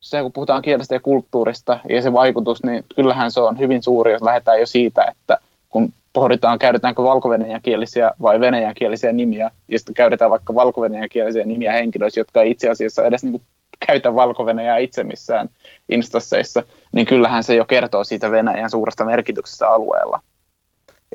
se, 0.00 0.22
kun 0.22 0.32
puhutaan 0.32 0.62
kielestä 0.62 0.94
ja 0.94 1.00
kulttuurista 1.00 1.80
ja 1.88 2.02
se 2.02 2.12
vaikutus, 2.12 2.62
niin 2.62 2.84
kyllähän 2.96 3.30
se 3.30 3.40
on 3.40 3.58
hyvin 3.58 3.82
suuri, 3.82 4.12
jos 4.12 4.22
lähdetään 4.22 4.60
jo 4.60 4.66
siitä, 4.66 5.04
että 5.04 5.38
kun 5.68 5.92
pohditaan, 6.12 6.58
käytetäänkö 6.58 7.02
valko 7.02 7.28
kielisiä 7.62 8.10
vai 8.22 8.40
venäjänkielisiä 8.40 9.12
nimiä, 9.12 9.50
ja 9.68 9.78
sitten 9.78 9.94
käytetään 9.94 10.30
vaikka 10.30 10.54
valko 10.54 10.80
kielisiä 11.10 11.44
nimiä 11.44 11.72
henkilöistä, 11.72 12.20
jotka 12.20 12.42
ei 12.42 12.50
itse 12.50 12.70
asiassa 12.70 13.04
edes 13.04 13.22
niin 13.22 13.32
kuin 13.32 13.42
käytä 13.86 14.14
valko 14.14 14.46
itse 14.80 15.04
missään 15.04 15.48
instansseissa, 15.88 16.62
niin 16.92 17.06
kyllähän 17.06 17.44
se 17.44 17.54
jo 17.54 17.64
kertoo 17.64 18.04
siitä 18.04 18.30
Venäjän 18.30 18.70
suuresta 18.70 19.04
merkityksestä 19.04 19.68
alueella. 19.68 20.20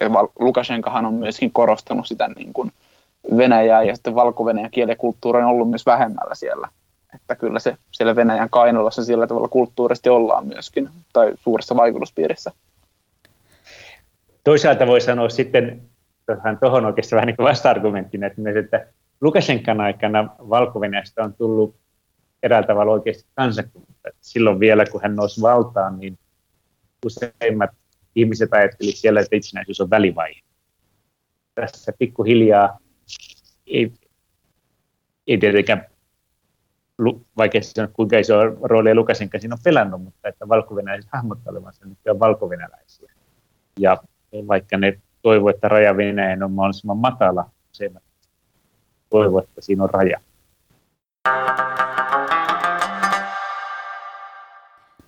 Ja 0.02 0.10
Lukashenkahan 0.40 1.06
on 1.06 1.14
myöskin 1.14 1.52
korostanut 1.52 2.08
sitä 2.08 2.28
niin 2.28 2.54
kuin 2.54 2.72
Venäjää, 3.38 3.84
ja 3.84 3.96
sitten 3.96 4.16
valko 4.16 4.46
kielikulttuuri 4.72 5.40
on 5.40 5.50
ollut 5.50 5.70
myös 5.70 5.86
vähemmällä 5.86 6.36
siellä 6.36 6.68
että 7.16 7.36
kyllä 7.36 7.60
se 7.60 7.78
siellä 7.92 8.16
Venäjän 8.16 8.50
kainalossa 8.50 9.04
sillä 9.04 9.28
tavalla 9.28 9.48
kulttuurisesti 9.48 10.10
ollaan 10.10 10.48
myöskin, 10.48 10.90
tai 11.14 11.34
suuressa 11.36 11.76
vaikutuspiirissä. 11.76 12.52
Toisaalta 14.44 14.88
voi 14.88 15.02
sanoa 15.02 15.30
sitten 15.30 15.82
tuohon 16.60 16.86
oikeastaan 16.86 17.18
vähän 17.18 17.28
niin 17.28 17.36
kuin 17.36 17.48
vasta-argumenttina, 17.48 18.28
että, 18.28 18.42
myös, 18.42 18.56
että 18.56 18.88
Lukashenkan 19.22 19.82
aikana 19.82 20.30
valko 20.40 20.80
on 21.24 21.34
tullut 21.34 21.76
eräällä 22.44 22.68
tavalla 22.68 22.92
oikeasti 22.92 23.26
kansakunta. 23.36 24.10
Silloin 24.22 24.60
vielä, 24.60 24.86
kun 24.86 25.02
hän 25.02 25.16
nousi 25.16 25.42
valtaan, 25.42 26.00
niin 26.00 26.20
useimmat 27.06 27.70
ihmiset 28.16 28.54
ajattelivat 28.54 28.98
siellä, 28.98 29.20
että 29.20 29.36
itsenäisyys 29.36 29.82
on 29.82 29.90
välivaihe. 29.90 30.42
Tässä 31.56 31.94
pikkuhiljaa 32.00 32.80
ei, 33.68 33.92
ei 35.28 35.38
tietenkään 35.38 35.86
vaikea 37.38 37.62
sanoa, 37.64 37.92
kuinka 37.94 38.18
iso 38.18 38.36
rooli 38.64 38.96
Lukasenka 38.96 39.40
siinä 39.40 39.56
on 39.56 39.64
pelannut, 39.64 40.04
mutta 40.04 40.30
että 40.30 40.50
valkovenäläiset 40.50 41.10
hahmottelevansa 41.14 41.86
nykyään 41.86 42.20
valkovenäläisiä. 42.20 43.12
Ja 43.80 43.98
vaikka 44.48 44.78
ne 44.78 45.00
toivoo, 45.22 45.50
että 45.50 45.68
raja 45.68 45.98
Venäjän 45.98 46.44
on 46.44 46.52
mahdollisimman 46.52 46.98
matala, 46.98 47.50
se 47.72 47.92
toivoo, 49.10 49.40
että 49.40 49.62
siinä 49.62 49.84
on 49.84 49.90
raja. 49.90 50.20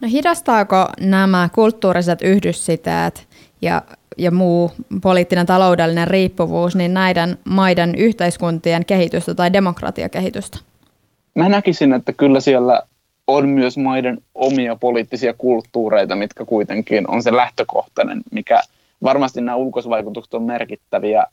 No 0.02 0.08
hidastaako 0.08 0.90
nämä 1.00 1.50
kulttuuriset 1.56 2.22
yhdyssiteet 2.22 3.28
ja, 3.62 3.82
ja 4.18 4.32
muu 4.32 4.72
poliittinen 5.02 5.46
taloudellinen 5.46 6.08
riippuvuus 6.08 6.76
niin 6.76 6.94
näiden 6.94 7.38
maiden 7.44 7.96
yhteiskuntien 7.96 8.86
kehitystä 8.86 9.36
tai 9.36 9.54
demokratiakehitystä? 9.54 10.60
Mä 11.38 11.50
näkisin, 11.50 11.94
että 11.94 12.14
kyllä 12.14 12.40
siellä 12.40 12.82
on 13.28 13.50
myös 13.50 13.78
maiden 13.78 14.18
omia 14.36 14.76
poliittisia 14.76 15.34
kulttuureita, 15.34 16.16
mitkä 16.16 16.46
kuitenkin 16.46 17.10
on 17.10 17.24
se 17.24 17.36
lähtökohtainen, 17.36 18.22
mikä 18.32 18.62
varmasti 19.04 19.42
nämä 19.42 19.56
ulkoisvaikutukset 19.56 20.34
on 20.34 20.44
merkittäviä. 20.44 21.26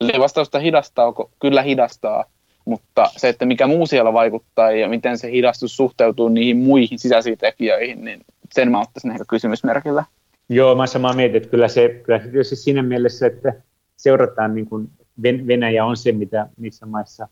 Eli 0.00 0.20
vastausta 0.20 0.58
hidastaa, 0.58 1.14
kyllä 1.40 1.62
hidastaa, 1.62 2.24
mutta 2.64 3.10
se, 3.16 3.28
että 3.28 3.46
mikä 3.46 3.66
muu 3.66 3.86
siellä 3.86 4.12
vaikuttaa 4.12 4.70
ja 4.70 4.88
miten 4.88 5.18
se 5.18 5.30
hidastus 5.30 5.76
suhteutuu 5.76 6.28
niihin 6.28 6.56
muihin 6.56 6.98
sisäisiin 6.98 7.38
tekijöihin, 7.38 8.04
niin 8.04 8.20
sen 8.52 8.70
mä 8.70 8.80
ottaisin 8.80 9.10
ehkä 9.10 9.24
kysymysmerkillä. 9.28 10.04
Joo, 10.48 10.74
mä 10.74 10.86
samaa 10.86 11.12
mieltä, 11.12 11.36
että 11.36 11.48
kyllä 11.48 11.68
se, 11.68 12.02
kyllä 12.30 12.44
se 12.44 12.56
siinä 12.56 12.82
mielessä, 12.82 13.26
että 13.26 13.52
seurataan, 13.96 14.54
niin 14.54 14.66
kuin 14.66 14.90
Venäjä 15.22 15.84
on 15.84 15.96
se, 15.96 16.12
mitä 16.12 16.46
niissä 16.56 16.86
maissa 16.86 17.28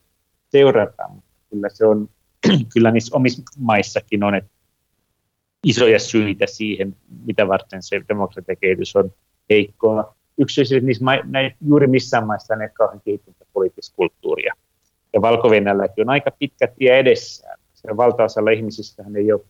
seurataan, 0.49 1.11
kyllä 1.49 1.69
se 1.69 1.85
on, 1.85 2.09
kyllä 2.73 2.91
niissä 2.91 3.15
omissa 3.15 3.41
maissakin 3.57 4.23
on 4.23 4.35
että 4.35 4.49
isoja 5.63 5.99
syitä 5.99 6.47
siihen, 6.47 6.95
mitä 7.25 7.47
varten 7.47 7.83
se 7.83 8.01
demokratiakehitys 8.09 8.95
on 8.95 9.13
heikkoa. 9.49 10.15
Yksi 10.37 10.65
syy, 10.65 10.81
niissä 10.81 11.03
ma- 11.03 11.23
näin, 11.25 11.55
juuri 11.67 11.87
missään 11.87 12.27
maissa 12.27 12.53
ei 12.53 12.69
kauhean 12.69 13.01
kehittynyttä 13.05 13.45
poliittista 13.53 13.95
kulttuuria. 13.95 14.53
Ja 15.13 15.21
valko 15.21 15.49
on 16.01 16.09
aika 16.09 16.31
pitkä 16.39 16.67
tie 16.67 16.99
edessään. 16.99 17.59
Se 17.73 17.97
valtaosalla 17.97 18.51
ihmisistä 18.51 19.03
ei 19.15 19.31
ole 19.31 19.41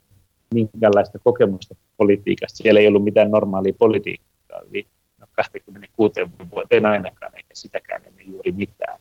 minkäänlaista 0.53 1.19
kokemusta 1.19 1.75
politiikasta. 1.97 2.57
Siellä 2.57 2.79
ei 2.79 2.87
ollut 2.87 3.03
mitään 3.03 3.31
normaalia 3.31 3.73
politiikkaa. 3.79 4.61
Eli 4.69 4.87
26 5.31 6.13
vuoteen 6.51 6.85
ainakaan, 6.85 7.35
eikä 7.35 7.49
sitäkään 7.53 8.01
ennen 8.05 8.31
juuri 8.31 8.51
mitään. 8.51 8.99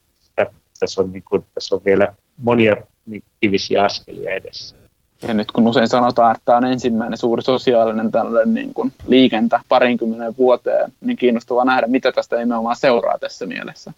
Tässä 0.79 1.03
on, 1.03 1.13
niin 1.13 1.23
kuin, 1.23 1.45
tässä 1.55 1.75
on 1.75 1.81
vielä 1.85 2.15
monia 2.37 2.77
niin 3.07 3.23
kivisiä 3.41 3.85
askelia 3.85 4.31
edessä. 4.31 4.77
Ja 5.23 5.35
nyt 5.35 5.53
kun 5.53 5.67
usein 5.67 5.89
sanotaan, 5.89 6.33
että 6.33 6.43
tämä 6.45 6.59
on 6.59 6.65
ensimmäinen 6.65 7.19
suuri 7.19 7.43
sosiaalinen 7.43 8.13
tällainen 8.13 8.55
niin 8.55 8.75
kuin 8.75 8.93
liikentä 9.07 9.61
parinkymmenen 9.69 10.37
vuoteen, 10.37 10.93
niin 11.01 11.17
kiinnostavaa 11.17 11.65
nähdä, 11.65 11.87
mitä 11.87 12.13
tästä 12.13 12.37
nimenomaan 12.37 12.77
seuraa 12.77 13.19
tässä 13.19 13.47
mielessä. 13.47 13.93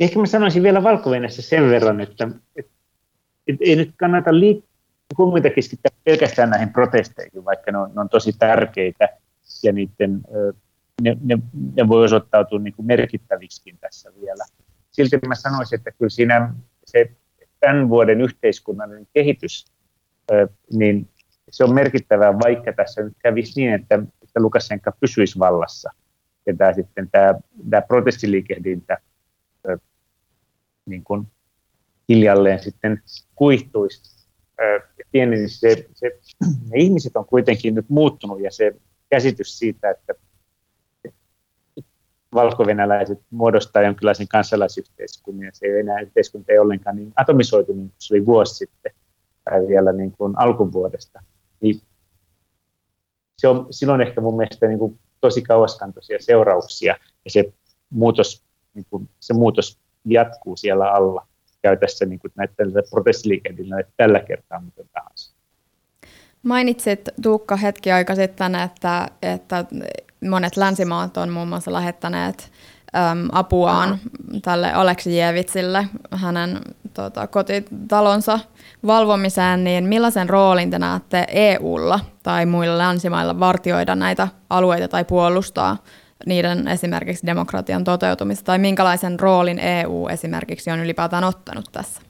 Ehkä 0.00 0.18
mä 0.18 0.26
sanoisin 0.26 0.62
vielä 0.62 0.82
valko 0.82 1.10
sen 1.28 1.70
verran, 1.70 2.00
että, 2.00 2.28
että, 2.56 2.72
että 3.46 3.64
ei 3.64 3.76
nyt 3.76 3.90
kannata 3.96 4.30
liik- 4.30 4.64
keskittää 5.54 5.90
pelkästään 6.04 6.50
näihin 6.50 6.72
protesteihin, 6.72 7.44
vaikka 7.44 7.72
ne 7.72 7.78
on, 7.78 7.90
ne 7.94 8.00
on 8.00 8.08
tosi 8.08 8.32
tärkeitä 8.38 9.08
ja 9.62 9.72
niiden, 9.72 10.20
ne, 11.02 11.16
ne, 11.24 11.38
ne 11.76 11.88
voi 11.88 12.04
osoittautua 12.04 12.58
niin 12.58 12.74
kuin 12.74 12.86
merkittäviksikin 12.86 13.78
tässä 13.80 14.12
vielä. 14.20 14.44
Silti 14.94 15.18
mä 15.28 15.34
sanoisin, 15.34 15.78
että 15.78 15.90
kyllä 15.90 16.10
siinä 16.10 16.54
se 16.84 17.10
tämän 17.60 17.88
vuoden 17.88 18.20
yhteiskunnallinen 18.20 19.06
kehitys, 19.14 19.64
niin 20.72 21.08
se 21.50 21.64
on 21.64 21.74
merkittävää, 21.74 22.38
vaikka 22.38 22.72
tässä 22.72 23.02
nyt 23.02 23.12
kävisi 23.18 23.60
niin, 23.60 23.74
että, 23.74 23.94
että 24.22 24.40
Lukashenka 24.40 24.92
pysyisi 25.00 25.38
vallassa. 25.38 25.90
Ja 26.46 26.56
tämä, 26.56 26.72
sitten, 26.72 27.10
tämä, 27.10 27.34
tämä 27.70 27.82
protestiliikehdintä 27.82 28.98
niin 30.86 31.04
kuin 31.04 31.26
hiljalleen 32.08 32.62
sitten 32.62 33.02
kuihtuisi. 33.34 34.26
Pieni, 35.12 35.36
niin 35.36 35.48
se, 35.48 35.86
se, 35.92 36.18
ne 36.70 36.78
ihmiset 36.78 37.16
on 37.16 37.26
kuitenkin 37.26 37.74
nyt 37.74 37.88
muuttunut 37.88 38.40
ja 38.40 38.50
se 38.50 38.72
käsitys 39.10 39.58
siitä, 39.58 39.90
että 39.90 40.14
valkovenäläiset 42.34 43.18
muodostaa 43.30 43.82
jonkinlaisen 43.82 44.28
kansalaisyhteiskunnan 44.28 45.44
ja 45.44 45.50
se 45.54 45.66
ei 45.66 45.80
enää 45.80 46.00
yhteiskunta 46.00 46.52
ei 46.52 46.58
ollenkaan 46.58 46.96
niin 46.96 47.12
atomisoitu 47.16 47.72
niin 47.72 47.92
se 47.98 48.14
oli 48.14 48.26
vuosi 48.26 48.54
sitten 48.54 48.92
tai 49.44 49.68
vielä 49.68 49.92
niin 49.92 50.12
kuin 50.12 50.38
alkuvuodesta. 50.38 51.22
Niin 51.60 51.80
se 53.38 53.48
on 53.48 53.66
silloin 53.70 54.00
ehkä 54.00 54.20
mun 54.20 54.36
mielestä 54.36 54.66
niin 54.66 54.78
kuin 54.78 54.98
tosi 55.20 55.42
kauaskantoisia 55.42 56.18
seurauksia 56.20 56.96
ja 57.24 57.30
se 57.30 57.52
muutos, 57.90 58.44
niin 58.74 58.86
kuin, 58.90 59.08
se 59.20 59.34
muutos 59.34 59.78
jatkuu 60.04 60.56
siellä 60.56 60.92
alla. 60.92 61.26
Käy 61.62 61.76
tässä 61.76 62.04
niin 62.04 62.18
kuin 62.18 62.32
näiden 62.36 62.72
protestiliikehdillä 62.90 63.76
tällä 63.96 64.20
kertaa 64.20 64.60
miten 64.60 64.88
tahansa. 64.92 65.34
Mainitsit 66.42 67.00
Tuukka 67.22 67.56
hetki 67.56 67.92
aika 67.92 68.14
sitten, 68.14 68.54
että, 68.54 69.08
että 69.22 69.64
monet 70.28 70.56
länsimaat 70.56 71.16
on 71.16 71.30
muun 71.30 71.48
muassa 71.48 71.72
lähettäneet 71.72 72.52
äm, 72.96 73.28
apuaan 73.32 73.98
tälle 74.42 74.72
Aleksijevitsille 74.72 75.88
hänen 76.10 76.60
tota, 76.94 77.26
kotitalonsa 77.26 78.38
valvomiseen, 78.86 79.64
niin 79.64 79.84
millaisen 79.84 80.28
roolin 80.28 80.70
te 80.70 80.78
näette 80.78 81.26
EUlla 81.28 82.00
tai 82.22 82.46
muilla 82.46 82.78
länsimailla 82.78 83.40
vartioida 83.40 83.94
näitä 83.94 84.28
alueita 84.50 84.88
tai 84.88 85.04
puolustaa 85.04 85.76
niiden 86.26 86.68
esimerkiksi 86.68 87.26
demokratian 87.26 87.84
toteutumista, 87.84 88.44
tai 88.44 88.58
minkälaisen 88.58 89.20
roolin 89.20 89.58
EU 89.58 90.08
esimerkiksi 90.08 90.70
on 90.70 90.80
ylipäätään 90.80 91.24
ottanut 91.24 91.64
tässä? 91.72 92.02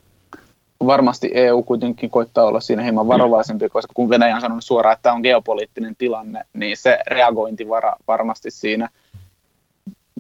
Varmasti 0.87 1.31
EU 1.35 1.63
kuitenkin 1.63 2.11
koittaa 2.11 2.45
olla 2.45 2.61
siinä 2.61 2.83
hieman 2.83 3.09
varovaisempi, 3.09 3.69
koska 3.69 3.93
kun 3.95 4.11
Venäjä 4.11 4.35
on 4.35 4.41
sanonut 4.41 4.65
suoraan, 4.65 4.93
että 4.93 5.03
tämä 5.03 5.15
on 5.15 5.21
geopoliittinen 5.21 5.97
tilanne, 5.97 6.45
niin 6.53 6.77
se 6.77 6.99
reagointivara 7.07 7.97
varmasti 8.09 8.51
siinä 8.51 8.89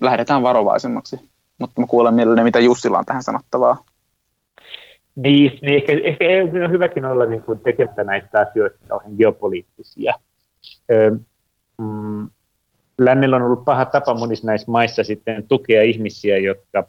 lähdetään 0.00 0.42
varovaisemmaksi. 0.42 1.20
Mutta 1.58 1.80
mä 1.80 1.86
kuulen 1.86 2.14
mielelläni, 2.14 2.44
mitä 2.44 2.60
Jussilla 2.60 2.98
on 2.98 3.04
tähän 3.04 3.22
sanottavaa. 3.22 3.84
Niin, 5.16 5.58
niin 5.62 5.74
ehkä, 5.74 5.92
ehkä 6.04 6.24
EU 6.24 6.64
on 6.64 6.70
hyväkin 6.70 7.04
olla 7.04 7.26
niin 7.26 7.42
kuin 7.42 7.60
tekemättä 7.60 8.04
näistä 8.04 8.40
asioista 8.40 8.78
kauhean 8.88 9.14
geopoliittisia. 9.18 10.14
Ö, 10.90 11.10
mm, 11.78 12.30
lännellä 12.98 13.36
on 13.36 13.42
ollut 13.42 13.64
paha 13.64 13.84
tapa 13.84 14.14
monissa 14.14 14.46
näissä 14.46 14.70
maissa 14.70 15.04
sitten 15.04 15.48
tukea 15.48 15.82
ihmisiä, 15.82 16.38
jotka 16.38 16.88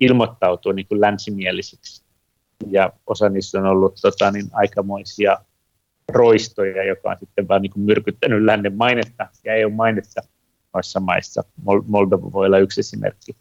ilmoittautuu 0.00 0.72
niin 0.72 0.86
kuin 0.86 1.00
länsimielisiksi. 1.00 2.01
Ja 2.70 2.92
osa 3.06 3.28
niissä 3.28 3.58
on 3.58 3.66
ollut 3.66 3.94
tota, 4.02 4.30
niin, 4.30 4.46
aikamoisia 4.52 5.38
roistoja, 6.08 6.84
joka 6.84 7.10
on 7.10 7.16
sitten 7.20 7.48
vaan 7.48 7.62
niin 7.62 7.72
myrkyttänyt 7.76 8.44
lännen 8.44 8.76
mainetta 8.76 9.26
ja 9.44 9.54
EU-mainetta 9.54 10.20
noissa 10.74 11.00
maissa. 11.00 11.44
Moldova 11.86 12.32
voi 12.32 12.46
olla 12.46 12.58
yksi 12.58 12.80
esimerkki. 12.80 13.36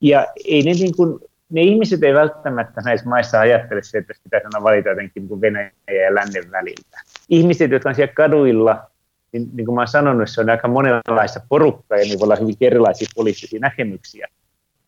Ja 0.00 0.26
ei 0.44 0.62
ne, 0.62 0.72
niin 0.72 0.96
kuin, 0.96 1.20
ne 1.50 1.60
ihmiset 1.60 2.02
ei 2.02 2.14
välttämättä 2.14 2.80
näissä 2.84 3.08
maissa 3.08 3.40
ajattele 3.40 3.82
se, 3.82 3.98
että 3.98 4.14
pitäisi 4.24 4.46
aina 4.46 4.64
valita 4.64 4.88
jotenkin 4.88 5.26
niin 5.28 5.40
Venäjä 5.40 5.70
ja 5.86 6.14
lännen 6.14 6.50
väliltä. 6.50 7.00
Ihmiset, 7.28 7.70
jotka 7.70 7.88
on 7.88 7.94
siellä 7.94 8.14
kaduilla 8.14 8.90
niin, 9.32 9.50
niin 9.52 9.66
kuin 9.66 9.74
mä 9.74 9.80
olen 9.80 9.88
sanonut, 9.88 10.30
se 10.30 10.40
on 10.40 10.50
aika 10.50 10.68
monenlaista 10.68 11.40
porukkaa 11.48 11.98
ja 11.98 12.04
niin 12.04 12.18
voi 12.18 12.26
olla 12.26 12.36
hyvin 12.36 12.56
erilaisia 12.60 13.08
poliittisia 13.14 13.60
näkemyksiä. 13.60 14.28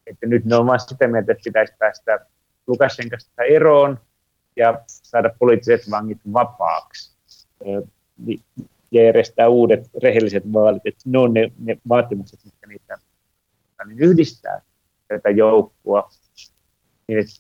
Että 0.07 0.27
nyt 0.27 0.45
ne 0.45 0.57
on 0.57 0.67
vain 0.67 0.81
sitä 0.81 1.09
mieltä, 1.09 1.33
että 1.33 1.45
pitäisi 1.45 1.75
päästä 1.79 2.27
Lukashenkasta 2.67 3.43
eroon 3.43 3.99
ja 4.57 4.83
saada 4.87 5.31
poliittiset 5.39 5.91
vangit 5.91 6.19
vapaaksi 6.33 7.17
ja 8.91 9.03
järjestää 9.03 9.49
uudet 9.49 9.91
rehelliset 10.03 10.53
vaalit. 10.53 10.83
Että 10.85 11.03
ne 11.07 11.19
on 11.19 11.35
ne, 11.35 11.53
ne 11.59 11.79
vaatimukset, 11.89 12.41
mitkä 12.45 12.67
niitä 12.67 12.99
niin 13.87 13.99
yhdistää 13.99 14.63
tätä 15.09 15.31
joukkoa. 15.31 16.11
Niin 17.09 17.19
että, 17.19 17.33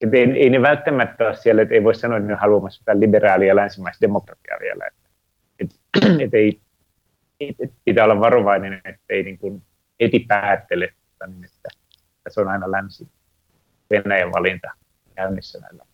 että 0.00 0.16
ei, 0.16 0.30
ei, 0.32 0.50
ne 0.50 0.62
välttämättä 0.62 1.26
ole 1.26 1.36
siellä, 1.36 1.62
että 1.62 1.74
ei 1.74 1.84
voi 1.84 1.94
sanoa, 1.94 2.16
että 2.16 2.26
ne 2.26 2.34
on 2.34 2.40
haluamassa 2.40 2.80
jotain 2.80 3.00
liberaalia 3.00 3.56
länsimaista 3.56 4.00
demokratiaa 4.00 4.60
vielä. 4.60 4.86
Että 5.58 5.74
et 6.24 6.34
ei, 6.34 6.60
et 7.40 7.72
pitää 7.84 8.04
olla 8.04 8.20
varovainen, 8.20 8.80
ettei 8.84 9.22
niin 9.22 9.38
kuin 9.38 9.62
heti 10.00 10.24
päättele, 10.28 10.94
niin 11.26 11.44
että 11.44 11.68
se 12.28 12.40
on 12.40 12.48
aina 12.48 12.70
länsi 12.70 13.08
Venäjän 13.90 14.32
valinta 14.32 14.70
käynnissä 15.14 15.58
näillä. 15.60 15.84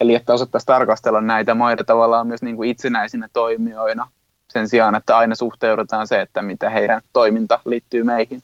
Eli 0.00 0.14
että 0.14 0.32
osattaisiin 0.32 0.66
tarkastella 0.66 1.20
näitä 1.20 1.54
maita 1.54 1.84
tavallaan 1.84 2.26
myös 2.26 2.42
niin 2.42 2.56
kuin 2.56 2.70
itsenäisinä 2.70 3.28
toimijoina 3.32 4.08
sen 4.48 4.68
sijaan, 4.68 4.94
että 4.94 5.16
aina 5.16 5.34
suhteudutaan 5.34 6.06
se, 6.06 6.20
että 6.20 6.42
mitä 6.42 6.70
heidän 6.70 7.02
toiminta 7.12 7.60
liittyy 7.64 8.02
meihin. 8.02 8.42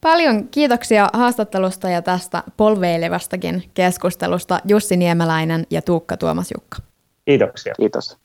Paljon 0.00 0.48
kiitoksia 0.48 1.08
haastattelusta 1.12 1.88
ja 1.88 2.02
tästä 2.02 2.42
polveilevastakin 2.56 3.70
keskustelusta 3.74 4.60
Jussi 4.64 4.96
Niemeläinen 4.96 5.66
ja 5.70 5.82
Tuukka 5.82 6.16
Tuomas 6.16 6.50
Jukka. 6.54 6.78
Kiitoksia. 7.24 7.74
Kiitos. 7.76 8.18